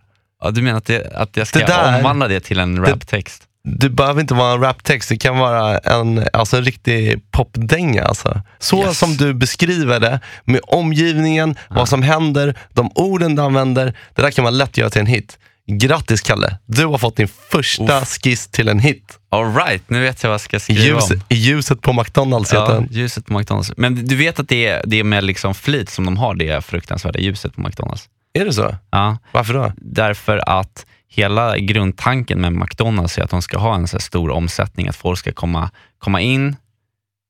[0.42, 3.44] Ja, du menar att, det, att jag ska Det där- omvandla det till en raptext?
[3.63, 8.04] Det behöver inte vara en raptext, det kan vara en, alltså en riktig popdänga.
[8.04, 8.41] Alltså.
[8.60, 8.98] Så Yes.
[9.00, 13.93] som du beskriver det, med omgivningen, vad som händer, de orden du använder.
[14.15, 15.38] Det där kan man lätt göra till en hit.
[15.72, 19.19] Grattis Kalle, du har fått din första skiss till en hit.
[19.30, 21.22] All right, nu vet jag vad jag ska skriva ljus, om.
[21.30, 22.88] Ljuset på McDonalds heter Ja, den.
[22.91, 23.72] ljuset på McDonalds.
[23.78, 26.65] Men du vet att det är, det är med liksom flit som de har det
[26.65, 28.04] fruktansvärda ljuset på McDonalds?
[28.34, 28.76] Är det så?
[28.91, 29.74] Ja, Varför då?
[29.78, 34.88] därför att hela grundtanken med McDonalds är att de ska ha en så stor omsättning,
[34.88, 36.56] att folk ska komma, komma in,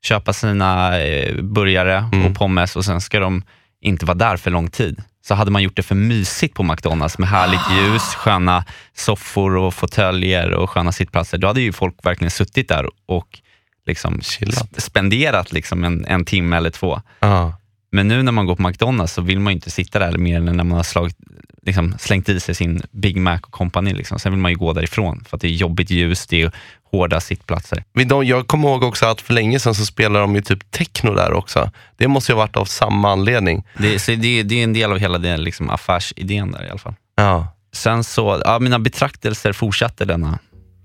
[0.06, 2.26] köpa sina eh, burgare Mm.
[2.26, 3.44] och pommes och sen ska de
[3.82, 5.02] inte vara där för lång tid.
[5.22, 9.74] Så hade man gjort det för mysigt på McDonalds med härligt ljus, sköna soffor och
[9.74, 13.40] fåtöljer och sköna sittplatser, då hade ju folk verkligen suttit där och
[13.86, 14.70] liksom Chillat.
[14.82, 17.02] spenderat liksom en, en timme eller två.
[17.20, 17.54] Ja.
[17.92, 20.38] Men nu när man går på McDonalds så vill man ju inte sitta där mer
[20.38, 21.18] än när man har slagit,
[21.66, 23.94] liksom, slängt i sig sin Big Mac och company.
[23.94, 24.20] Liksom.
[24.20, 26.52] Sen vill man ju gå därifrån för att det är jobbigt ljus, det är
[26.92, 27.84] hårda sittplatser.
[28.24, 31.34] Jag kommer ihåg också att för länge sedan så spelade de ju typ techno där
[31.34, 31.72] också.
[31.98, 33.66] Det måste ju ha varit av samma anledning.
[33.78, 36.80] Det, så det, det är en del av hela den liksom, affärsidén där i alla
[36.80, 36.96] fall.
[37.16, 37.48] Ja.
[37.72, 40.40] Sen så, ja, mina betraktelser fortsatte denna.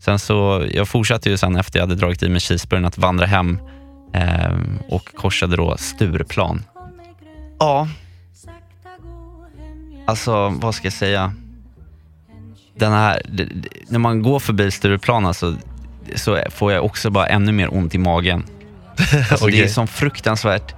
[0.04, 3.26] Sen så, jag fortsatte ju sen efter jag hade dragit i mig cheeseburgern att vandra
[3.26, 3.58] hem
[4.14, 4.52] eh,
[4.88, 6.64] och korsade då Stureplan.
[7.58, 7.88] Ja,
[10.06, 11.32] alltså vad ska jag säga?
[12.76, 13.22] Den här,
[13.88, 15.56] när man går förbi Stureplan alltså,
[16.14, 18.44] så får jag också bara ännu mer ont i magen.
[19.30, 19.62] Alltså, Det Okej.
[19.62, 20.74] är som fruktansvärt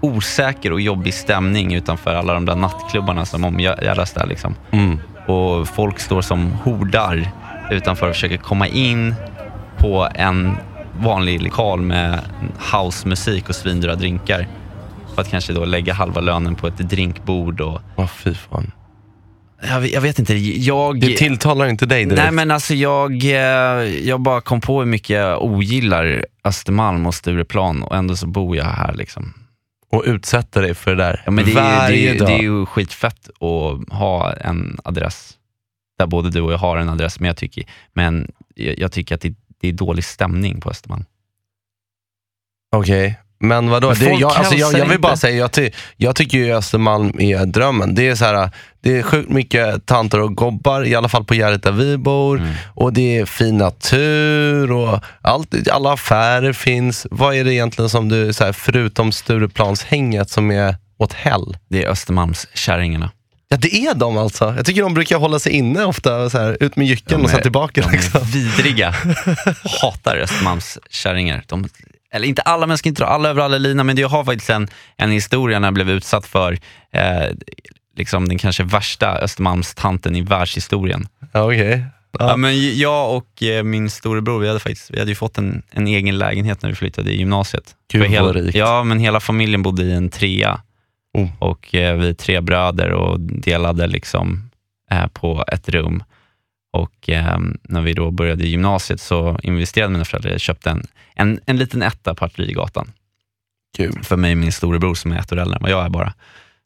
[0.00, 4.26] osäker och jobbig stämning utanför alla de där nattklubbarna som omgärdas där.
[4.26, 4.98] Liksom Mm.
[5.26, 7.30] och folk står som hordar
[7.70, 9.14] utanför och försöker komma in
[9.78, 10.56] på en
[10.98, 12.20] vanlig lokal med
[12.72, 14.46] housemusik och svindyra drinkar.
[15.14, 17.60] För att kanske då lägga halva lönen på ett drinkbord.
[17.60, 18.72] Och, Åh, fy fan.
[19.62, 21.00] jag, jag vet inte, jag...
[21.00, 22.22] Det tilltalar inte dig direkt.
[22.22, 23.38] Nej men alltså jag, eh,
[24.08, 28.56] jag bara kom på hur mycket jag ogillar Östermalm och Stureplan och ändå så bor
[28.56, 28.94] jag här.
[28.94, 29.34] Liksom.
[29.92, 32.18] Och utsätter dig för det där Ja, men det, är, ju- det, varje är, ju-
[32.18, 32.28] dag.
[32.28, 35.36] det är ju skitfett att ha en adress
[35.98, 39.14] där både du och jag har en adress, men jag tycker, men jag, jag tycker
[39.14, 41.04] att det, det är dålig stämning på Östermalm.
[42.76, 43.88] Okej, men vadå?
[43.88, 46.54] Men det, folk jag, alltså, jag, jag vill bara säga, jag, ty, jag tycker ju
[46.54, 47.94] Östermalm är drömmen.
[47.94, 48.50] Det är, så här,
[48.80, 52.38] det är sjukt mycket tanter och gobbar, i alla fall på Gärdet där vi bor.
[52.38, 52.52] Mm.
[52.74, 57.06] Och det är fin natur och allt, alla affärer finns.
[57.10, 61.56] Vad är det egentligen som du, så här, förutom Stureplanshänget, som är åt hell?
[61.68, 63.10] Det är Östermalmskärringarna.
[63.48, 64.54] Ja, det är de alltså.
[64.56, 67.42] Jag tycker de brukar hålla sig inne ofta, så här, ut med jycken och sen
[67.42, 67.80] tillbaka.
[67.80, 68.20] De Liksom.
[68.20, 68.94] är vidriga.
[69.82, 71.42] Hatar Östermalmskärringar.
[71.46, 71.68] De,
[72.12, 74.24] eller inte alla, men jag ska inte dra alla över alla lina, men jag har
[74.24, 76.58] faktiskt en, en historia när jag blev utsatt för
[76.92, 77.28] eh,
[77.96, 81.08] liksom den kanske värsta Östermalmstanten i världshistorien.
[81.32, 81.84] Ja, okej.
[82.18, 82.36] Ja.
[82.36, 85.86] men jag och eh, min storebror, vi hade, faktiskt, vi hade ju fått en, en
[85.86, 87.74] egen lägenhet när vi flyttade i gymnasiet.
[87.92, 88.54] Gud, För hela, vad rikt.
[88.54, 90.60] Ja, men hela familjen bodde i en trea.
[91.18, 91.28] Oh.
[91.38, 94.50] Och eh, vi är tre bröder och delade liksom
[94.90, 96.02] eh, på ett rum.
[96.72, 100.86] Och eh, när vi då började i gymnasiet så investerade mina föräldrar, jag köpte en,
[101.14, 102.92] en, en liten etta på Artillerigatan.
[104.02, 106.14] För mig och min storebror som är ett år äldre än vad jag är bara.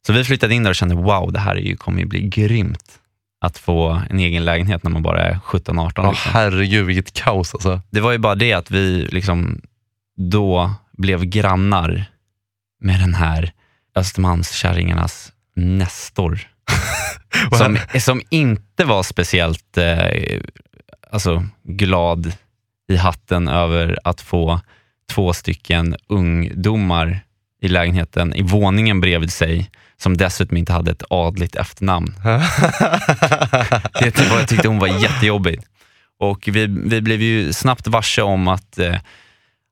[0.07, 2.21] Så vi flyttade in där och kände wow, det här är ju, kommer ju bli
[2.21, 2.99] grymt.
[3.41, 5.93] Att få en egen lägenhet när man bara är 17-18.
[5.97, 6.13] Åh, liksom.
[6.15, 7.81] herregud vilket kaos alltså.
[7.89, 9.61] Det var ju bara det att vi liksom
[10.17, 12.05] då blev grannar
[12.79, 13.51] med den här
[13.95, 16.39] Östermalmskärringarnas Nestor.
[17.57, 20.39] som, som inte var speciellt eh,
[21.11, 22.33] alltså, glad
[22.87, 24.59] i hatten över att få
[25.11, 27.19] två stycken ungdomar
[27.61, 32.15] i lägenheten i våningen bredvid sig som dessutom inte hade ett adligt efternamn.
[33.99, 35.59] Det var, jag tyckte hon var jättejobbig.
[36.19, 38.95] Och vi, vi blev ju snabbt varse om att, eh,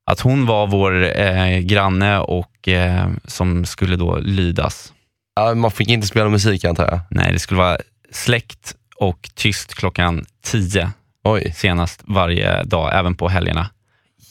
[0.05, 4.92] att hon var vår eh, granne och eh, som skulle då lydas.
[5.35, 6.99] Ja, man fick inte spela musik antar jag.
[7.09, 7.77] Nej, det skulle vara
[8.11, 10.91] släckt och tyst klockan 10
[11.23, 11.53] Oj.
[11.55, 13.69] senast varje dag, även på helgerna.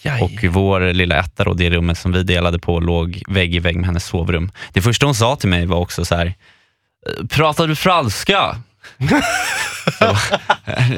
[0.04, 0.22] Jaj.
[0.22, 3.76] Och vår lilla etta, då, det rummet som vi delade på, låg vägg i vägg
[3.76, 4.52] med hennes sovrum.
[4.72, 8.56] Det första hon sa till mig var också så här, "Eh, pratar du franska?
[9.98, 10.16] så,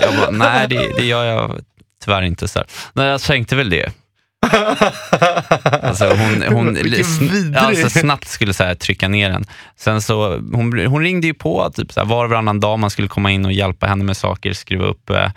[0.00, 1.60] jag bara, nej det, det gör jag
[2.04, 2.48] tyvärr inte.
[2.48, 2.66] Så här.
[2.92, 3.92] Nej, jag tänkte väl det.
[5.82, 9.44] Alltså hon, hon sn- alltså snabbt skulle så här, trycka ner den.
[9.76, 12.90] Sen så, hon, hon ringde ju på typ, så här, var och varannan dag man
[12.90, 15.28] skulle komma in och hjälpa henne med saker, skruva upp eh,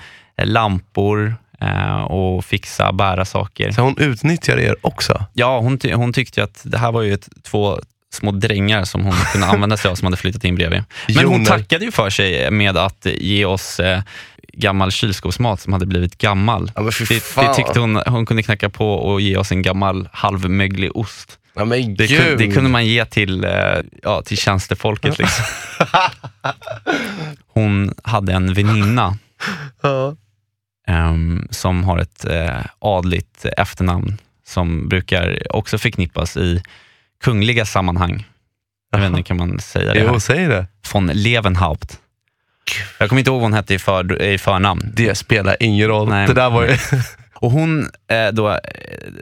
[0.43, 3.71] lampor eh, och fixa, bära saker.
[3.71, 5.25] Så hon utnyttjar er också?
[5.33, 7.79] Ja, hon, ty- hon tyckte ju att det här var ju ett, två
[8.13, 10.83] små drängar som hon kunde använda sig av som hade flyttat in bredvid.
[11.07, 11.45] Men hon Joner.
[11.45, 14.01] tackade ju för sig med att ge oss eh,
[14.59, 16.71] gammal kylskåpsmat som hade blivit gammal.
[16.75, 20.95] Ja, Det, det tyckte hon, hon kunde knacka på och ge oss en gammal halvmöglig
[20.97, 21.39] ost.
[21.55, 22.07] Ja, Det, gud.
[22.09, 23.51] kun, det kunde man ge till, eh,
[24.03, 25.17] ja, till tjänstefolket.
[25.19, 25.45] Liksom.
[27.47, 29.17] Hon hade en väninna
[30.87, 34.17] ehm, som har ett eh, adligt efternamn
[34.47, 36.63] som brukar också förknippas i
[37.23, 38.25] kungliga sammanhang.
[38.91, 39.99] Jag vet inte, kan man säga det?
[39.99, 40.67] Jo, säg det.
[40.93, 41.99] Von Levenhaupt.
[42.99, 44.91] Jag kommer inte ihåg vad hon hette i, för, i förnamn.
[44.93, 46.09] Det spelar ingen roll.
[46.09, 46.27] Nej.
[46.27, 46.77] det där var ju...
[47.39, 48.57] Och hon, eh, då, eh,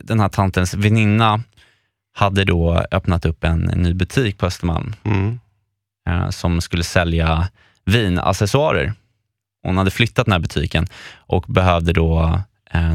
[0.04, 1.44] den här tantens väninna,
[2.14, 5.40] hade då öppnat upp en ny butik på Östermalm Mm.
[6.10, 7.48] eh, som skulle sälja
[7.86, 8.94] vinaccessoarer.
[9.64, 12.42] Hon hade flyttat den här butiken och behövde då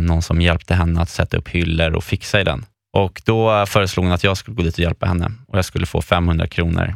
[0.00, 2.64] någon som hjälpte henne att sätta upp hyllor och fixa i den.
[2.92, 5.86] Och Då föreslog hon att jag skulle gå dit och hjälpa henne och jag skulle
[5.86, 6.94] få 500 kronor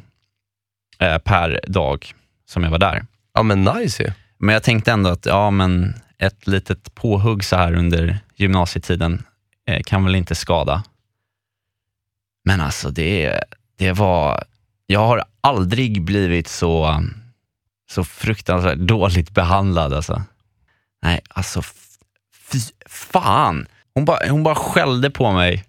[1.24, 2.14] per dag
[2.48, 3.06] som jag var där.
[3.34, 4.12] Ja, men nice ju.
[4.38, 9.22] Men jag tänkte ändå att ja, men ett litet påhugg så här under gymnasietiden
[9.66, 10.84] eh, kan väl inte skada.
[12.44, 13.40] Men alltså det,
[13.78, 14.44] det var,
[14.86, 17.02] jag har aldrig blivit så,
[17.90, 19.92] så fruktansvärt dåligt behandlad.
[19.92, 20.22] Alltså.
[21.02, 21.62] Nej, alltså
[22.50, 23.66] fy fan.
[23.94, 25.64] Hon bara, hon bara skällde på mig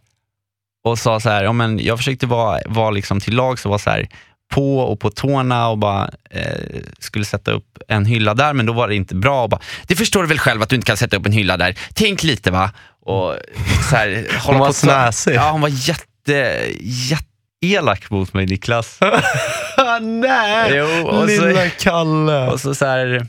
[0.83, 3.77] och sa så här, ja, men jag försökte vara, vara liksom till lag och var
[3.77, 4.09] så här
[4.55, 8.73] på och på tårna och bara eh, skulle sätta upp en hylla där, men då
[8.73, 9.43] var det inte bra.
[9.43, 11.57] Och bara, det förstår du väl själv att du inte kan sätta upp en hylla
[11.57, 11.75] där.
[11.93, 12.71] Tänk lite va.
[13.01, 13.35] Och
[13.89, 15.33] så här, hålla var så- snäsig.
[15.35, 18.99] Ja, hon var jätte, jätteelak mot mig Niklas.
[20.01, 20.71] Nej!
[20.75, 22.47] Jo, och så- Lilla Kalle.
[22.47, 23.27] Och så, så här,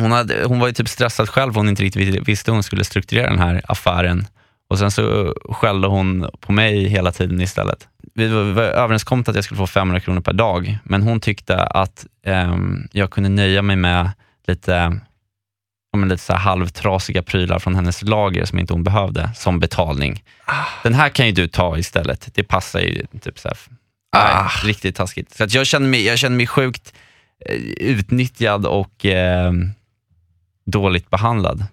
[0.00, 2.84] hon, hade, hon var ju typ stressad själv, hon inte riktigt visste hur hon skulle
[2.84, 4.26] strukturera den här affären.
[4.70, 7.88] Och Sen så skällde hon på mig hela tiden istället.
[8.16, 12.06] Vi var, överenskommet att jag skulle få 500 kronor per dag, men hon tyckte att
[12.24, 14.10] ehm, jag kunde nöja mig med
[14.46, 15.00] lite,
[15.96, 20.22] men lite så här halvtrasiga prylar från hennes lager som inte hon behövde som betalning.
[20.82, 23.06] Den här kan ju du ta istället, det passar ju.
[23.20, 23.56] Typ så här,
[24.16, 24.42] Ah.
[24.42, 25.34] nej, riktigt taskigt.
[25.34, 26.94] Så att jag, kände mig, jag kände mig sjukt
[27.46, 29.52] eh, utnyttjad och eh,
[30.66, 31.64] dåligt behandlad.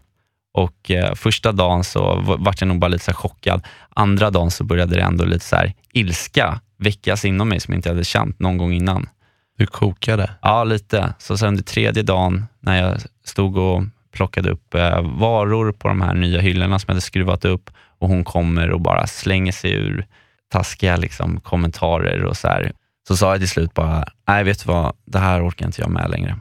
[0.54, 3.66] Och eh, Första dagen så vart jag nog bara lite så chockad.
[3.90, 7.78] Andra dagen så började det ändå lite så här ilska väckas inom mig som jag
[7.78, 9.10] inte hade känt någon gång innan.
[9.58, 10.32] Du kokade.
[10.42, 11.14] Ja, lite.
[11.18, 16.02] Så sen under tredje dagen när jag stod och plockade upp eh, varor på de
[16.02, 19.72] här nya hyllorna som jag hade skruvat upp och hon kommer och bara slänger sig
[19.72, 20.08] ur
[20.52, 22.72] taskiga liksom, kommentarer och så här.
[23.08, 25.90] Så sa jag till slut bara, nej vet du vad, det här orkar inte jag
[25.90, 26.38] med längre.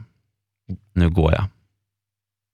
[0.93, 1.45] Nu går jag.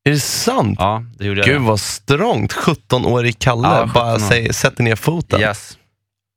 [0.03, 0.77] Är det sant?
[0.79, 1.59] Ja, det gjorde Gud jag.
[1.59, 2.53] vad strångt.
[2.53, 5.41] 17-årig Kalle Ja, 17 bara säger, sätter ner foten.
[5.41, 5.77] Yes.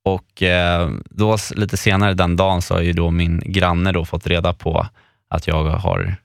[0.04, 4.26] Och eh, då lite senare den dagen så har ju då min granne då fått
[4.26, 4.86] reda på
[5.30, 6.16] att jag har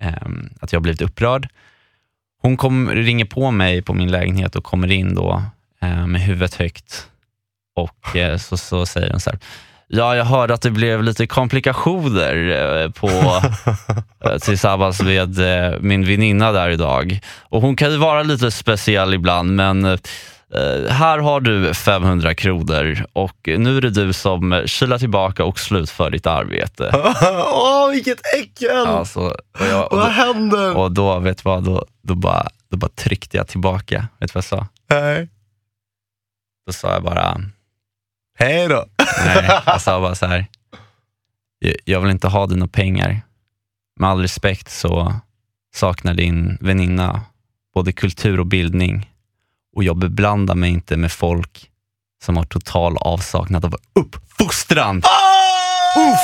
[0.00, 1.48] ehm, att jag blivit upprörd.
[2.42, 5.42] Hon kom, ringer på mig på min lägenhet och kommer in då
[5.82, 7.08] eh, med huvudet högt
[7.76, 9.38] och eh, så, så säger hon så här,
[9.88, 12.36] ja jag hörde att det blev lite komplikationer
[12.82, 13.08] eh, på,
[14.24, 17.20] eh, tillsammans med eh, min väninna där idag.
[17.40, 19.98] Och hon kan ju vara lite speciell ibland men
[20.88, 26.10] här har du 500 kronor och nu är det du som kilar tillbaka och slutför
[26.10, 26.90] ditt arbete.
[27.52, 28.86] Åh, vilket äckel!
[28.86, 30.76] Alltså, och, jag, och, Vad då, händer?
[30.76, 34.08] och då, vet du vad, då, då, bara, då bara tryckte jag tillbaka.
[34.18, 34.66] Vet du vad jag sa?
[34.90, 35.28] Nej.
[36.66, 37.40] Då sa jag bara,
[38.38, 38.84] Hej då.
[39.26, 40.46] nej, jag sa bara så här.
[41.84, 43.20] "Jag- vill inte ha dina pengar.
[44.00, 45.14] Med all respekt så
[45.74, 47.20] saknar din väninna
[47.74, 49.10] både kultur och bildning
[49.76, 51.70] och jag beblandar mig inte med folk
[52.24, 54.98] som har total avsaknad av uppfostran.
[55.96, 56.20] Uff!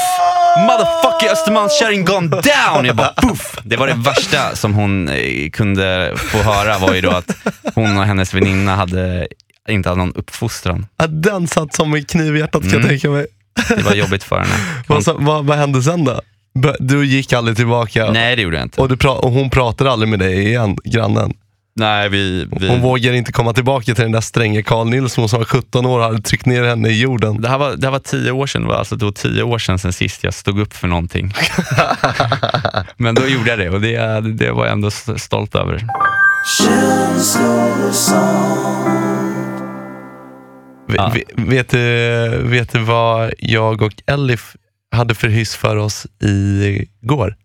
[0.59, 2.85] Motherfucking Östermalmskärring gone down!
[2.85, 3.59] Jag bara puff!
[3.64, 7.31] Det var det värsta som hon eh, kunde få höra var ju då att
[7.75, 9.29] hon och hennes väninna hade
[9.68, 10.87] inte hade någon uppfostran.
[10.96, 12.81] Ja, Den satt som en kniv i hjärtat kan Mm.
[12.81, 13.27] jag tänka mig.
[13.68, 14.55] Det var jobbigt för henne.
[14.88, 16.20] Hon, Vad, vad, vad hände sen då?
[16.79, 18.81] Du gick aldrig tillbaka nej, det gjorde jag inte.
[18.81, 21.33] och, du pra- och hon pratade aldrig med dig igen, grannen.
[21.77, 25.38] Nej, vi, vi, Hon vågar inte komma tillbaka till den där stränge Carl Nilsson som
[25.38, 27.40] var 17 år och hade tryckt ner henne i jorden.
[27.40, 29.42] det, här var, det här var tio år sedan, det var alltså det var tio
[29.42, 31.35] år sedan, sen sist jag stod upp för någonting.
[32.96, 35.87] Men då gjorde jag det och det, det var jag ändå stolt över.
[40.96, 41.14] Ja.
[41.37, 44.57] vet, du, vet du vad jag och Elif
[44.90, 47.37] hade för hyss för oss igår?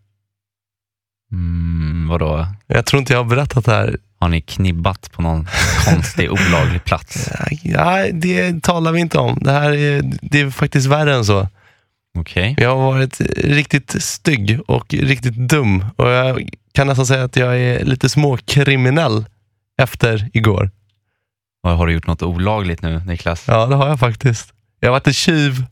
[1.31, 2.47] Mm, vadå?
[2.67, 3.97] Jag tror inte jag har berättat det här.
[4.19, 5.47] Har ni knibbat på någon
[5.85, 7.29] konstig olaglig plats?
[7.63, 9.39] Nej, det talar vi inte om.
[9.41, 11.47] Det här är, det är faktiskt värre än så.
[12.17, 12.55] Okej.
[12.57, 15.85] Jag har varit riktigt stygg och riktigt dum.
[15.95, 19.25] Och jag kan nästan säga att jag är lite småkriminell
[19.81, 20.71] efter igår.
[21.73, 23.47] Har du gjort något olagligt nu, Niklas?
[23.47, 24.53] Ja, det har jag faktiskt.
[24.79, 25.65] Jag har varit en tjuv.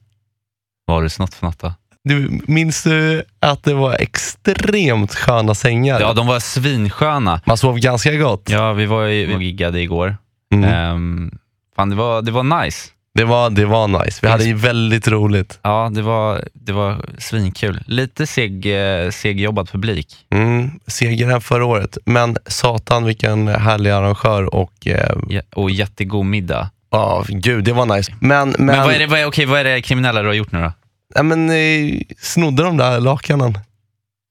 [0.86, 1.74] Vad har du snott för något då?
[2.04, 6.00] Du, minns du att det var extremt sköna sängar?
[6.00, 7.42] Ja, de var svinsköna.
[7.46, 8.50] Man sov ganska gott.
[8.50, 10.18] Ja, vi var ju, vi giggade igår.
[10.54, 10.70] Mm.
[10.70, 11.38] Ehm,
[11.76, 12.90] fan, det var, det var nice.
[13.16, 14.20] Det, var, det var nice.
[14.22, 15.60] Vi hade ju väldigt roligt.
[15.62, 17.84] Ja, det var, det var svinkul.
[17.86, 20.16] Lite seg, eh, segjobbad publik.
[20.32, 20.80] Mm.
[20.88, 21.98] Seger här förra året.
[22.06, 26.70] Men satan vilken härlig arrangör och eh, Ja, och jättegod middag.
[26.92, 28.14] ja, gud, det var nice.
[28.20, 30.34] Men, men, Men, vad, är det, vad, är, okej, vad är det kriminella du har
[30.36, 30.72] gjort nu då?
[31.16, 33.58] ja, men eh, snodde de där lakanen.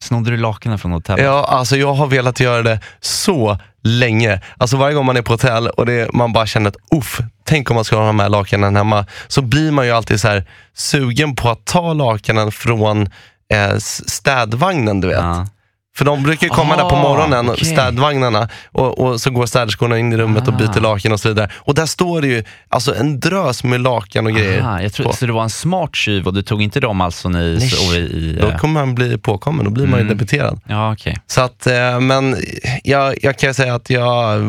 [0.05, 1.25] Snodde du lakanen från hotellet?
[1.25, 4.41] Ja, alltså jag har velat göra det så länge.
[4.57, 7.71] Alltså varje gång man är på hotell och det, man bara känner att uff, tänk
[7.71, 9.07] om man ska ha de här lakanen hemma.
[9.29, 13.09] Så blir man ju alltid så här sugen på att ta lakanen från
[13.53, 15.17] eh, städvagnen, du vet.
[15.17, 15.47] Ja.
[15.97, 17.65] För de brukar komma där på Ah, morgonen, okej.
[17.65, 20.57] städvagnarna, och, och så går städerskorna in i rummet och Ah.
[20.57, 21.51] byter lakan och så vidare.
[21.57, 24.61] Och där står det ju alltså en drös med lakan och grejer.
[24.61, 25.13] Aha, jag tror, på.
[25.13, 27.69] så det var en smart tjuv och du tog inte dem alltså ni Nej.
[27.71, 28.39] sov i...
[28.41, 30.19] Då eh, kommer man bli påkommen, då blir man ju Mm.
[30.19, 30.61] debiterad.
[30.69, 31.17] Ja, okej.
[31.27, 32.37] Så att, eh, men
[32.85, 34.41] jag, jag kan säga att jag,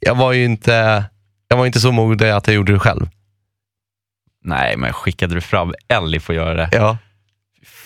[0.00, 1.04] jag var ju inte
[1.48, 3.08] jag var inte så modig att jag gjorde det själv.
[4.44, 6.68] Nej, men skickade du fram Ellie för att göra det?
[6.72, 6.96] Ja.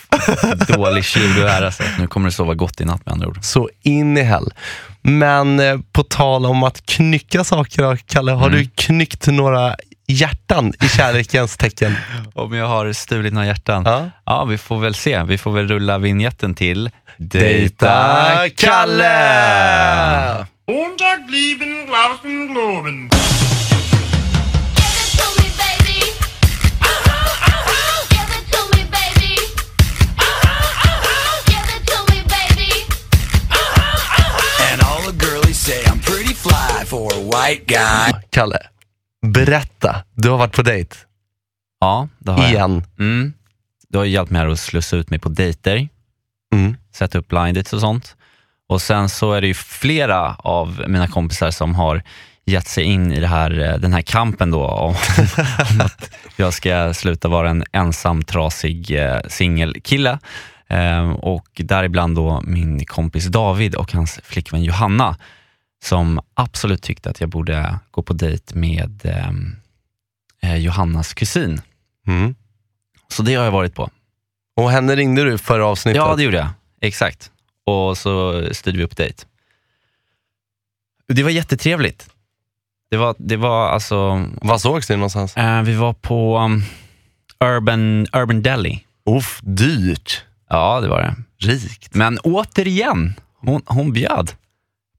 [0.67, 1.83] Dålig tjuv du är alltså.
[1.99, 3.39] Nu kommer du sova gott i natt med andra ord.
[3.41, 4.53] Så in i hell.
[5.01, 8.59] Men eh, på tal om att knycka saker, då, Kalle, har Mm.
[8.59, 9.75] du knyckt några
[10.07, 11.95] hjärtan i kärlekens tecken?
[12.33, 13.83] Om jag har stulit några hjärtan?
[13.85, 14.09] Ja.
[14.25, 15.23] Ja, vi får väl se.
[15.23, 20.45] Vi får väl rulla vignetten till Dejta Kalle!
[20.67, 23.09] Montag blieben Glauben globen.
[36.97, 38.21] For a white guy.
[38.29, 38.59] Kalle,
[39.27, 40.03] berätta.
[40.13, 40.95] Du har varit på dejt.
[41.79, 42.51] Ja, det har jag.
[42.51, 42.83] Igen.
[42.99, 43.33] Mm.
[43.89, 45.89] Du har hjälpt mig här att slussa ut mig på dejter,
[46.53, 46.77] Mm.
[46.93, 48.15] sätta sätta upp blind dates och sånt.
[48.69, 52.03] Och sen så är det ju flera av mina kompisar som har
[52.45, 54.95] gett sig in i det här, eh, den här kampen då om,
[55.71, 60.19] om att jag ska sluta vara en ensam trasig eh, singelkille.
[60.67, 65.15] Eh, och däribland då min kompis David och hans flickvän Johanna
[65.83, 69.31] som absolut tyckte att jag borde gå på dejt med eh,
[70.51, 71.61] eh, Johannas kusin.
[72.07, 72.35] Mm.
[73.07, 73.89] Så det har jag varit på.
[74.55, 75.97] Och henne ringde du förra avsnittet.
[75.97, 76.49] Ja, det gjorde jag.
[76.81, 77.31] Exakt.
[77.65, 79.23] Och så styrde vi upp dejt.
[81.07, 82.09] Det var jättetrevligt.
[82.91, 85.37] Det var, det var alltså, Var sågs ni någonstans?
[85.37, 86.63] eh, vi var på um,
[87.39, 88.83] Urban, Urban Deli.
[89.09, 90.25] Uff, dyrt.
[90.49, 91.15] Ja, det var det.
[91.47, 91.95] Rikt.
[91.95, 94.31] Men återigen, hon, hon bjöd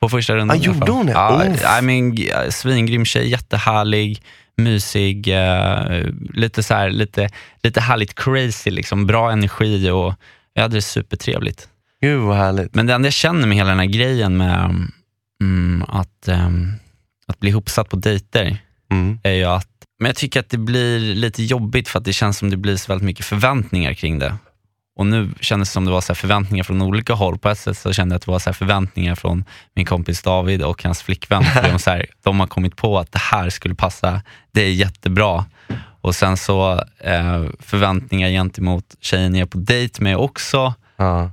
[0.01, 0.57] på första rundan.
[0.57, 1.13] Ah, gjorde hon det?
[1.13, 1.45] Ja.
[1.79, 2.17] I mean,
[2.53, 4.23] svingrym tjej, jättehärlig,
[4.57, 7.29] mysig, eh, lite, så här, lite,
[7.63, 10.15] lite härligt crazy, liksom, bra energi och
[10.55, 11.69] jag hade det supertrevligt.
[12.01, 12.75] Gud vad härligt.
[12.75, 14.75] Men det enda jag känner med hela den här grejen med
[15.43, 16.73] mm, att, ehm,
[17.27, 18.59] att bli ihopsatt på dejter
[18.91, 19.19] Mm.
[19.23, 19.69] är ju att,
[19.99, 22.77] men jag tycker att det blir lite jobbigt för att det känns som det blir
[22.77, 24.35] så väldigt mycket förväntningar kring det.
[24.99, 27.39] Och nu kändes det som det var så här förväntningar från olika håll.
[27.39, 29.45] På ett sätt så kände jag att det var så förväntningar från
[29.75, 31.45] min kompis David och hans flickvän.
[31.63, 34.21] De, så här, de har kommit på att det här skulle passa
[34.53, 35.45] dig jättebra.
[36.01, 40.75] Och sen så eh, förväntningar gentemot tjejen jag är på dejt med också.
[40.97, 41.31] Ja.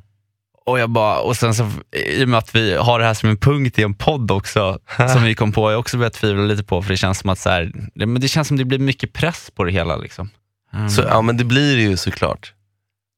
[0.66, 3.30] Och, jag bara, och sen så, i och med att vi har det här som
[3.30, 4.80] en punkt i en podd också,
[5.14, 7.40] som vi kom på, jag också börjat tvivla lite på, för det känns som att
[7.40, 9.96] så här, det, men det känns som det blir mycket press på det hela.
[9.98, 10.30] Liksom.
[10.74, 10.90] Mm.
[10.90, 12.54] Så, ja, men det blir det ju såklart.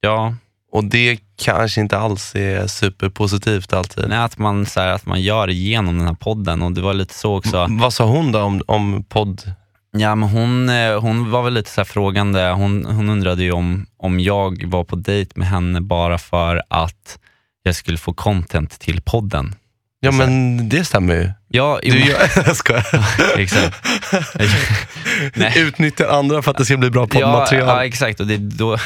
[0.02, 0.36] Ja,
[0.72, 4.10] Och det kanske inte alls är superpositivt alltid.
[4.10, 6.82] nej, att, man, så här, att man gör det genom den här podden och det
[6.82, 7.68] var lite så också.
[7.70, 9.54] Vad sa hon då om, om podd?
[9.91, 13.86] Ja, men hon, eh, hon var väl lite så frågande, hon, hon undrade ju om,
[13.98, 17.20] om jag var på dejt med henne bara för att
[17.64, 19.56] jag skulle få content till podden.
[20.00, 21.30] Ja men det stämmer ju.
[21.48, 22.86] Ja, Du gör, jag skojar.
[23.38, 23.88] exakt.
[25.36, 25.54] Nej.
[25.58, 27.68] Utnyttjar andra för att det ska bli bra Ja, poddmaterial.
[27.68, 28.20] ja, exakt.
[28.20, 28.78] Och det, då,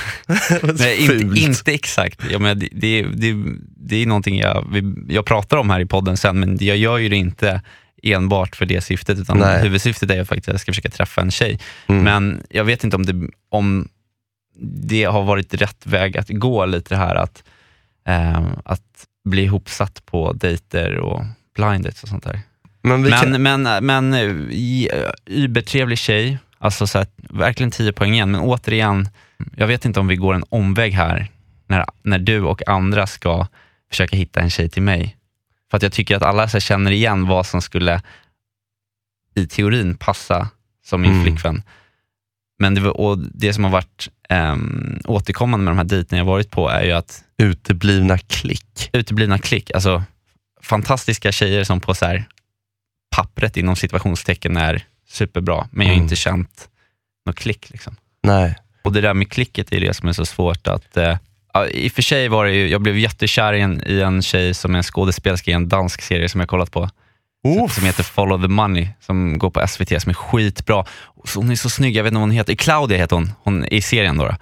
[0.80, 1.22] nej, Fult.
[1.22, 2.20] inte, inte exakt.
[2.30, 3.36] Ja, men det, det, det,
[3.78, 4.66] det är någonting jag,
[5.10, 7.62] jag pratar om här i podden sen, men jag gör ju det inte
[8.04, 9.62] enbart för det syftet, utan Nej.
[9.64, 11.60] huvudsyftet är faktiskt att jag ska försöka träffa en tjej.
[11.88, 12.04] Mm.
[12.04, 13.88] Men jag vet inte om det, om
[14.90, 17.44] det har varit rätt väg att gå, lite det här att,
[18.08, 18.82] eh, att
[19.24, 21.24] bli ihopsatt på dejter och
[21.56, 22.40] blind dates och sånt där.
[22.82, 24.20] men Men, kan, men, men eh,
[24.52, 29.10] i- eh, übertrevlig tjej, alltså så här, verkligen 10 poäng igen, men återigen,
[29.56, 31.28] jag vet inte om vi går en omväg här
[31.68, 33.48] när, när du och andra ska
[33.90, 35.18] försöka hitta en tjej till mig.
[35.72, 38.02] För att jag tycker att alla så känner igen vad som skulle
[39.36, 40.50] i teorin passa
[40.86, 41.24] som min Mm.
[41.24, 41.64] flickvän.
[42.62, 46.50] Men det, och det som har varit um, återkommande med de här dejterna jag varit
[46.52, 48.90] på är ju att uteblivna klick.
[48.94, 50.04] uteblivna klick, alltså
[50.62, 52.24] fantastiska tjejer som på så här,
[53.16, 56.04] pappret inom situationstecken är superbra, men jag har Mm.
[56.04, 56.70] inte känt
[57.26, 57.70] något klick.
[57.70, 57.96] Liksom.
[58.24, 58.56] Nej.
[58.84, 61.18] Och det där med klicket är det som är så svårt att eh,
[61.72, 64.54] I och för sig var det ju, jag blev jättekär i en, i en tjej
[64.54, 66.90] som är en skådespelerska i en dansk serie som jag kollat på.
[67.44, 67.76] Uff.
[67.76, 70.86] Som heter Follow the Money, som går på SVT, som är skitbra.
[71.36, 72.56] Hon är så snygg, jag vet inte vad hon heter.
[72.56, 74.36] Claudia heter hon, hon i serien då.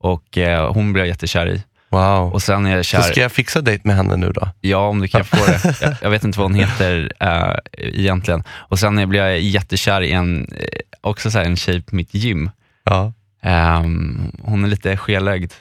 [0.00, 1.62] Och eh, hon blev jag jättekär i.
[1.90, 2.32] Wow.
[2.32, 2.98] Och sen är jag kär...
[3.00, 4.48] Så ska jag fixa dejt med henne nu då?
[4.60, 5.76] Ja, om du kan få det.
[5.80, 8.42] Jag, jag vet inte vad hon heter äh, egentligen.
[8.50, 10.66] Och sen blev jag jättekär i en, eh,
[11.00, 12.50] också så här, en tjej på mitt gym.
[12.84, 13.12] Ja.
[13.42, 15.52] Ehm, hon är lite skelögd.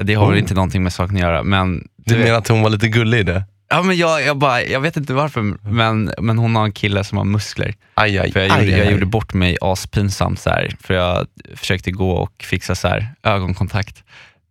[0.00, 0.38] Det har väl Oh.
[0.40, 3.18] inte någonting med saken att göra, men, Du vet- menar att hon var lite gullig
[3.18, 3.44] i det?
[3.68, 7.04] Ja, men jag, jag, bara, jag vet inte varför, men, men hon har en kille
[7.04, 7.74] som har muskler.
[7.94, 11.26] Aj, aj, För jag, aj, gjorde, jag gjorde bort mig aspinsamt, så här, för jag
[11.54, 14.02] försökte gå och fixa så här, ögonkontakt.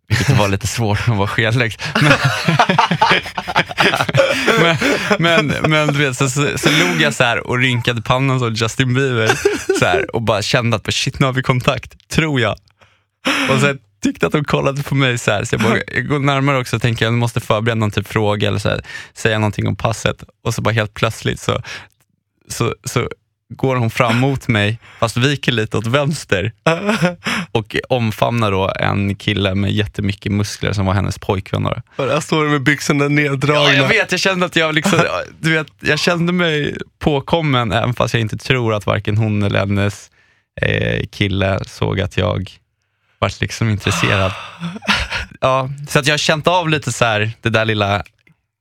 [0.08, 1.80] Vilket var lite svårt att vara skelögd.
[4.60, 4.76] Men,
[5.18, 8.38] men, men, men du vet, så, så, så log jag så här och rynkade pannan
[8.38, 9.30] som Justin Bieber
[9.78, 12.56] så här, och bara kände att shit, nu har vi kontakt, tror jag.
[13.50, 16.18] Och sen tyckte att de kollade på mig så här, så jag, bara, jag går
[16.18, 18.80] närmare också och tänker att jag måste förbereda någon typ fråga eller så här,
[19.14, 21.62] säga någonting om passet och så bara helt plötsligt så,
[22.48, 23.08] så, så
[23.48, 26.52] går hon fram mot mig, fast viker lite åt vänster
[27.52, 31.68] och omfamnar då en kille med jättemycket muskler som var hennes pojkvän.
[31.96, 33.62] Där står du med byxorna neddragna.
[33.62, 34.98] Ja, jag vet, jag kände att jag liksom,
[35.40, 39.58] du vet, jag kände mig påkommen även fast jag inte tror att varken hon eller
[39.58, 40.10] hennes
[40.62, 42.50] eh, kille såg att jag
[43.18, 44.32] vart liksom intresserad.
[45.40, 48.04] Ja, så att jag har känt av lite så här, det där lilla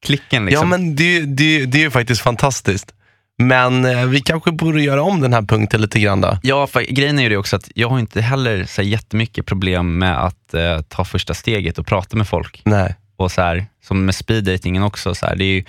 [0.06, 0.46] klicken.
[0.46, 0.72] Liksom.
[0.72, 2.92] Ja, men det, det, det är ju faktiskt fantastiskt.
[3.38, 6.38] Men eh, vi kanske borde göra om den här punkten lite grann då.
[6.44, 9.46] Ja, för grejen är ju det också att jag har inte heller så här, jättemycket
[9.46, 12.62] problem med att eh, ta första steget och prata med folk.
[12.66, 12.96] Nej.
[13.18, 15.64] Och så här, som med speeddatingen också, så här, det, är ju,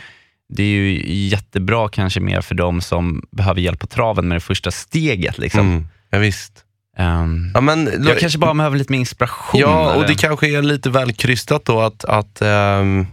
[0.49, 4.41] det är ju jättebra kanske mer för de som behöver hjälp på traven med det
[4.41, 5.39] första steget.
[5.39, 5.61] Liksom.
[5.61, 5.89] Mm.
[6.11, 6.66] Ja, visst.
[6.97, 9.61] Ehm, Ja, men, jag kanske bara behöver lite mer inspiration.
[9.61, 10.07] Ja, och eller?
[10.09, 13.07] det kanske är lite väl krystat då att, att, ehm,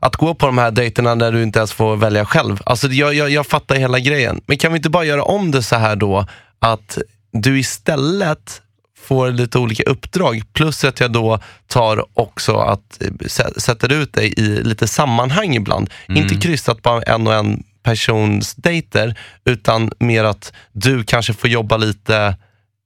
[0.00, 2.60] att gå på de här dejterna där du inte ens får välja själv.
[2.66, 4.40] Alltså, jag, jag, jag fattar hela grejen.
[4.46, 6.26] Men kan vi inte bara göra om det så här då,
[6.58, 6.98] att
[7.32, 8.60] du istället
[9.00, 14.12] får lite olika uppdrag, plus att jag då tar också att eh, sä- sätter ut
[14.12, 15.90] dig i lite sammanhang ibland.
[16.08, 21.76] Inte krystat på en och en persons dejter, utan mer att du kanske får jobba
[21.76, 22.36] lite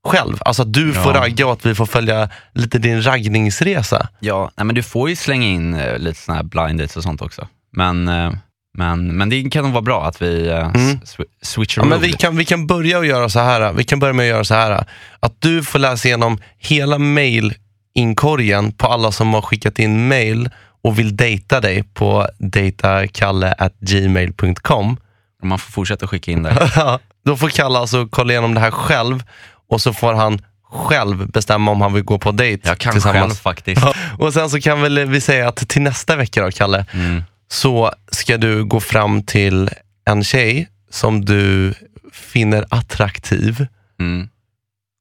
[0.09, 0.36] själv.
[0.40, 1.20] Alltså att du får Ja.
[1.20, 4.09] ragga och att vi får följa lite din raggningsresa.
[4.20, 7.02] Ja, nej, men du får ju slänga in eh, lite såna här blind dates och
[7.02, 7.48] sånt också.
[7.72, 8.32] Men, eh,
[8.78, 11.00] men, men det kan nog vara bra att vi uh, Mm.
[11.42, 13.72] switchar Ja, men vi, kan, vi kan börja och göra så här.
[13.72, 14.84] Vi kan börja med att göra så här.
[15.20, 20.50] Att du får läsa igenom hela mailinkorgen på alla som har skickat in mail
[20.82, 24.96] och vill dejta dig på datakalle@gmail.com
[25.42, 26.48] Man får fortsätta skicka in.
[26.76, 29.22] Ja, Då får Kalle alltså kolla igenom det här själv
[29.68, 30.38] och så får han
[30.70, 33.22] själv bestämma om han vill gå på dejt Jag kan tillsammans.
[33.24, 33.82] själv faktiskt.
[33.82, 37.22] Ja, och sen så kan väl vi säga att till nästa vecka då, Kalle, Mm.
[37.50, 39.70] så ska du gå fram till
[40.04, 41.74] en tjej som du
[42.12, 43.66] finner attraktiv.
[44.00, 44.28] Mm.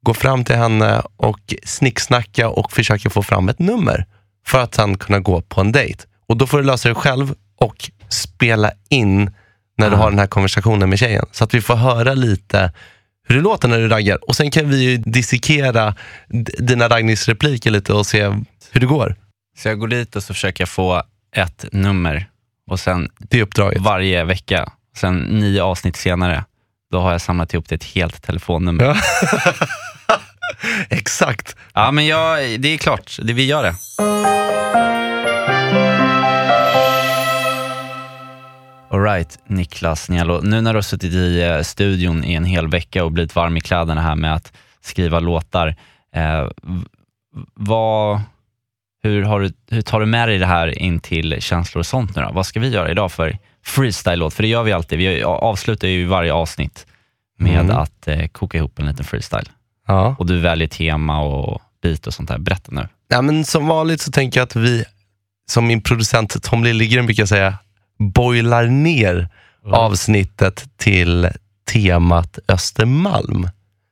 [0.06, 4.06] Gå fram till henne och snicksnacka och försöka få fram ett nummer
[4.46, 6.04] för att sen kunna gå på en dejt.
[6.28, 9.32] Och då får du lösa det själv och spela in
[9.78, 10.00] när du Ah.
[10.00, 11.26] har den här konversationen med tjejen.
[11.32, 12.72] Så att vi får höra lite
[13.28, 14.30] hur det låter när du raggar.
[14.30, 15.96] Och sen kan vi ju dissekera
[16.60, 18.24] dina raggningsrepliker lite och se
[18.72, 19.16] hur det går.
[19.58, 21.04] Så jag går dit och så försöker jag få
[21.36, 22.30] ett nummer
[22.70, 23.82] och sen Det uppdraget.
[23.82, 26.44] varje vecka, sen nio avsnitt senare,
[26.92, 28.84] då har jag samlat ihop till ett helt telefonnummer.
[28.86, 28.96] Ja,
[30.08, 30.20] Ja.
[30.90, 31.56] Exakt.
[31.94, 33.76] men jag, det är klart, det, vi gör det.
[38.90, 40.42] Alright, Niklas Nielo.
[40.42, 43.58] Nu när du har suttit i eh, studion i en hel vecka och blivit varm
[43.58, 45.76] i kläderna här med att skriva låtar,
[46.16, 46.48] eh,
[47.54, 48.22] vad,
[49.04, 52.16] hur, har du, hur tar du med dig det här in till känslor och sånt
[52.16, 52.32] nu då?
[52.32, 54.34] Vad ska vi göra idag för freestyle-låt?
[54.34, 55.00] För det gör vi alltid.
[55.00, 56.86] Vi avslutar ju varje avsnitt
[57.40, 57.78] med Mm.
[57.78, 59.50] att eh, koka ihop en liten freestyle.
[59.88, 60.16] Ja.
[60.20, 62.38] Och du väljer tema och beat och sånt där.
[62.38, 62.88] Berätta nu.
[63.08, 64.86] Ja, men som vanligt så tänker jag att vi,
[65.50, 67.54] som min producent Tom Liljegren brukar säga,
[68.00, 69.30] boilar ner
[69.72, 71.28] avsnittet till
[71.72, 73.50] temat Östermalm.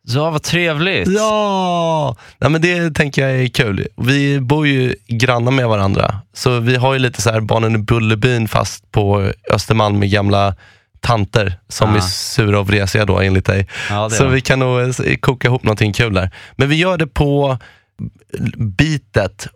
[0.07, 1.07] Ja, vad trevligt.
[1.07, 2.15] Ja!
[2.39, 3.87] Nej, men det tänker jag är kul.
[3.97, 7.77] Vi bor ju grannar med varandra, så vi har ju lite så här barnen i
[7.77, 10.55] Bullerbyn fast på Östermalm med gamla
[10.99, 11.95] tanter som Ah.
[11.95, 13.67] är sura och vresiga då enligt dig.
[13.89, 16.31] Ja, så vi kan nog koka ihop någonting kul där.
[16.55, 17.57] Men vi gör det på
[18.57, 19.47] beatet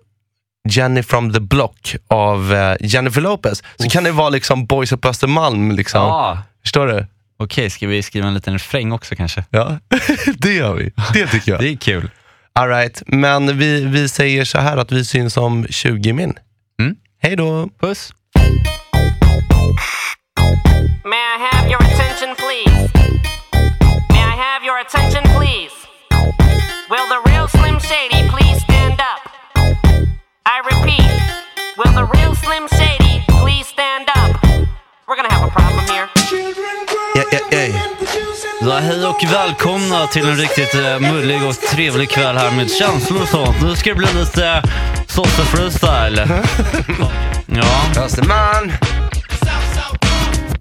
[0.69, 3.63] Jenny from the Block av eh, Jennifer Lopez.
[3.77, 5.71] Så kan det vara liksom Boys på Östermalm.
[5.71, 6.01] Liksom.
[6.01, 7.05] Ja, Förstår du?
[7.39, 7.69] okej.
[7.69, 9.43] Ska vi skriva en liten refräng också kanske?
[9.49, 9.79] Ja,
[10.37, 10.91] det gör vi.
[11.13, 11.61] Det tycker jag.
[11.61, 12.09] Det är kul.
[12.53, 13.03] All right.
[13.07, 16.33] Men vi, vi säger så här att vi syns om 20 min.
[16.79, 16.95] Mm.
[17.21, 17.69] Hej då!
[17.81, 18.13] Puss.
[21.05, 22.91] May I have your attention, please?
[24.09, 25.73] May I have your attention, please?
[26.89, 28.48] Will the real Slim Shady please up?
[30.45, 31.11] I repeat,
[31.77, 34.41] will the real Slim Shady please stand up?
[35.07, 36.07] We're gonna have a problem here.
[37.15, 37.79] Ja, ja, ja.
[38.61, 43.21] Ja, hej och välkomna till en riktigt eh, mullig och trevlig kväll här med känslor
[43.21, 43.61] och sånt.
[43.61, 44.63] Nu ska det bli lite eh,
[45.07, 46.27] Sosse freestyle.
[47.45, 48.71] Ja, Östermalm.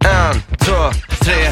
[0.05, 1.51] En, två, tre.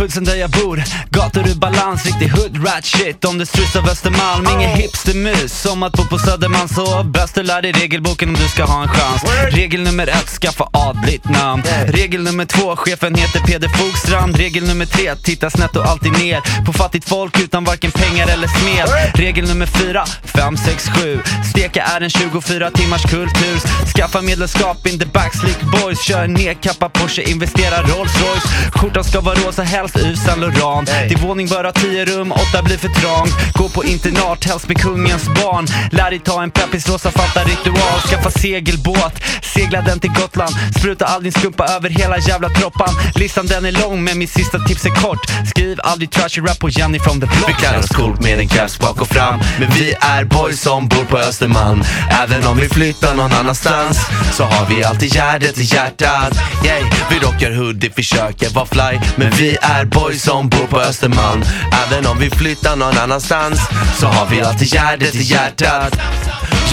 [0.00, 3.24] Pulsen där jag bor, gator ur balans, riktig hood rat shit.
[3.24, 5.60] Om det styrs av Östermalm, ingen hipstermus.
[5.60, 8.82] Som att bo på Södermalm, så bäst du lär dig regelboken om du ska ha
[8.82, 9.22] en chans.
[9.50, 11.62] Regel nummer ett, skaffa adligt namn.
[11.86, 14.36] Regel nummer två, chefen heter Peder Fogstrand.
[14.36, 16.64] Regel nummer tre, titta snett och alltid ner.
[16.66, 19.14] På fattigt folk utan varken pengar eller smed.
[19.14, 21.20] Regel nummer fyra, fem, sex, sju.
[21.50, 23.60] Steka är en 24 timmars kultur
[23.96, 26.02] Skaffa medlemskap in the backslick boys.
[26.02, 30.90] Kör nedkappa Porsche, investera Rolls Royce Skjortan ska vara rosa, helst ur Saint Laurent.
[31.08, 33.54] Din våning bör ha 10 rum, åtta blir för trångt.
[33.54, 35.66] Gå på internat, helst med kungens barn.
[35.92, 38.00] Lär dig ta en peppis rosa, fatta ritual.
[38.08, 40.54] Skaffa segelbåt, segla den till Gotland.
[40.78, 42.94] Spruta all din skumpa över hela jävla troppan.
[43.14, 45.26] Listan den är lång, men mitt sista tips är kort.
[45.48, 47.48] Skriv aldrig trashy rap på Jenny from the block.
[47.48, 49.40] Vi klär oss coolt med en caps bak och fram.
[49.58, 51.84] Men vi är boys som bor på Östermalm.
[52.22, 53.98] Även om vi flyttar någon annanstans
[54.32, 56.38] Så har vi alltid Gärdet i hjärtat.
[56.64, 56.82] Yay.
[57.10, 59.00] Vi rockar hoodie, försöker vara fly.
[59.16, 61.42] Men vi är boys som bor på Östermalm.
[61.86, 63.60] Även om vi flyttar någon annanstans
[63.98, 65.98] Så har vi alltid Gärdet i hjärtat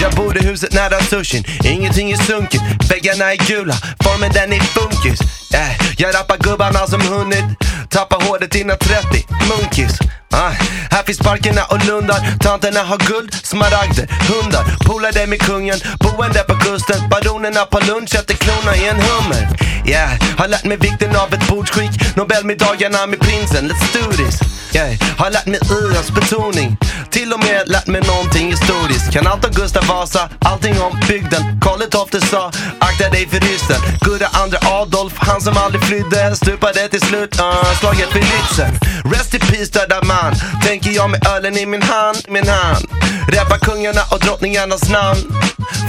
[0.00, 2.62] jag bor i huset nära sushin, ingenting är sunkigt.
[2.90, 3.74] Väggarna är gula,
[4.04, 5.20] formen den är funkis.
[5.54, 7.44] Äh, Jag rappar gubbarna som hunnit
[7.90, 9.98] Tappa håret innan 30, munkis.
[10.32, 10.50] Ah,
[10.90, 12.38] Här finns parkerna och lundar.
[12.40, 14.64] Tanterna har guld, smaragder, hundar.
[14.86, 17.08] Polare med kungen, boende på kusten.
[17.10, 19.48] Baronerna på lunch äter klona i en hummer.
[19.86, 22.16] Yeah, har lärt mig vikten av ett bordsskick.
[22.16, 26.76] Nobelmiddagarna med prinsen, let's do this yeah, Har lärt mig Urans betoning.
[27.10, 29.12] Till och med lärt mig någonting historiskt.
[29.12, 31.60] Kan allt om Gustav Vasa, allting om bygden?
[31.60, 33.80] Karl XII sa, akta dig för ryssen.
[34.00, 38.72] Gurra andra Adolf, han som aldrig flydde Stupade till slut, uh, slaget vid Lützen
[39.04, 40.34] Rest in peace döda man.
[40.62, 42.84] Tänker jag med ölen i min hand, min hand.
[43.28, 45.18] Räppa kungarna och drottningarnas namn.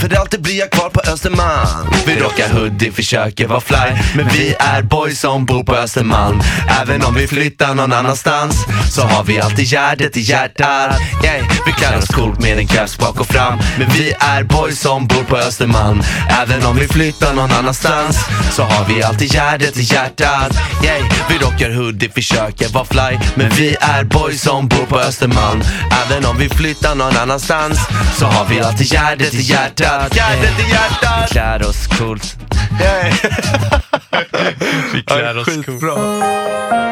[0.02, 1.90] För alltid blir jag kvar på Östermalm.
[2.06, 3.78] Vi rockar hoodie, försöker vara fly.
[4.16, 6.42] Men vi är boys som bor på Östermalm.
[6.82, 8.66] Även om vi flyttar någon annanstans.
[8.92, 11.46] Så har vi alltid Gärdet i hjärtat yeah.
[11.66, 15.08] Vi klär oss coolt med en keps bak och fram Men vi är boys som
[15.08, 16.02] bor på Östermalm
[16.42, 18.18] Även om vi flyttar någon annanstans
[18.52, 21.04] Så har vi alltid Gärdet i hjärtat yeah.
[21.30, 25.62] Vi rockar hoodie, försöker vara fly Men vi är boys som bor på Östermalm
[26.06, 27.80] Även om vi flyttar någon annanstans
[28.18, 32.36] Så har vi alltid Gärdet i hjärtat Gärdet i hjärtat Klär oss coolt.
[32.82, 33.14] yeah.
[34.94, 36.89] Vi klär oss coolt.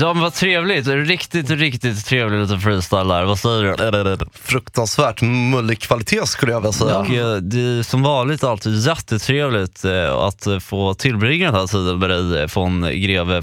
[0.00, 0.86] Ja men vad trevligt.
[0.86, 3.24] Riktigt, riktigt trevligt lite freestyle där.
[3.24, 4.26] Vad säger du?
[4.32, 9.84] Fruktansvärt mullig kvalitet skulle jag vilja säga Och eh, det är som vanligt alltid jättetrevligt
[9.84, 13.42] eh, att eh, få tillbringa den här tiden med dig von greve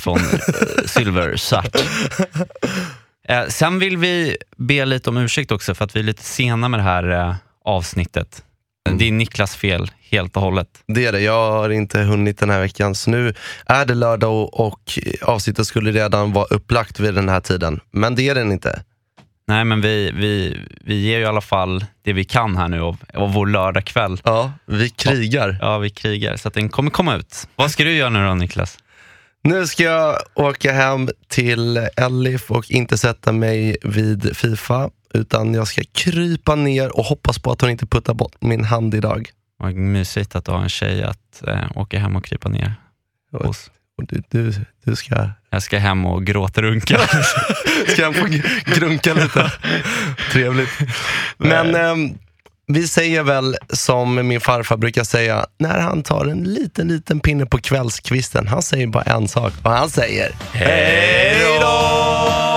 [0.85, 1.75] Silversart.
[3.29, 6.69] Eh, Sen vill vi be lite om ursäkt också för att vi är lite sena
[6.69, 7.35] med det här
[7.65, 8.43] avsnittet.
[8.93, 10.67] Det är Niklas fel helt och hållet.
[10.87, 12.95] Det är det, jag har inte hunnit den här veckan.
[12.95, 13.33] Så nu
[13.65, 17.79] är det lördag och, och avsnittet skulle redan vara upplagt vid den här tiden.
[17.91, 18.83] Men det är den inte.
[19.47, 22.81] Nej men vi, vi, vi ger ju i alla fall det vi kan här nu
[22.81, 24.21] av, av vår lördagkväll.
[24.23, 25.57] Ja, vi krigar.
[25.61, 27.47] Ja, vi krigar så att den kommer komma ut.
[27.55, 28.77] Vad ska du göra nu då Niklas?
[29.43, 34.89] Nu ska jag åka hem till Elif och inte sätta mig vid Fifa.
[35.13, 38.95] Utan jag ska krypa ner och hoppas på att hon inte puttar bort min hand
[38.95, 39.29] idag.
[39.59, 42.73] Vad mysigt att du har en tjej att eh, åka hem och krypa ner
[43.31, 43.71] hos.
[43.97, 44.53] Och du, du,
[44.85, 46.99] du ska, Jag ska hem och gråtrunka.
[47.87, 48.29] ska hem och
[48.75, 49.51] grunka lite.
[50.31, 50.69] Trevligt.
[51.37, 52.17] Men ehm,
[52.67, 57.45] vi säger väl som min farfar brukar säga, när han tar en liten, liten pinne
[57.45, 58.47] på kvällskvisten.
[58.47, 62.56] Han säger bara en sak och han säger Hej då!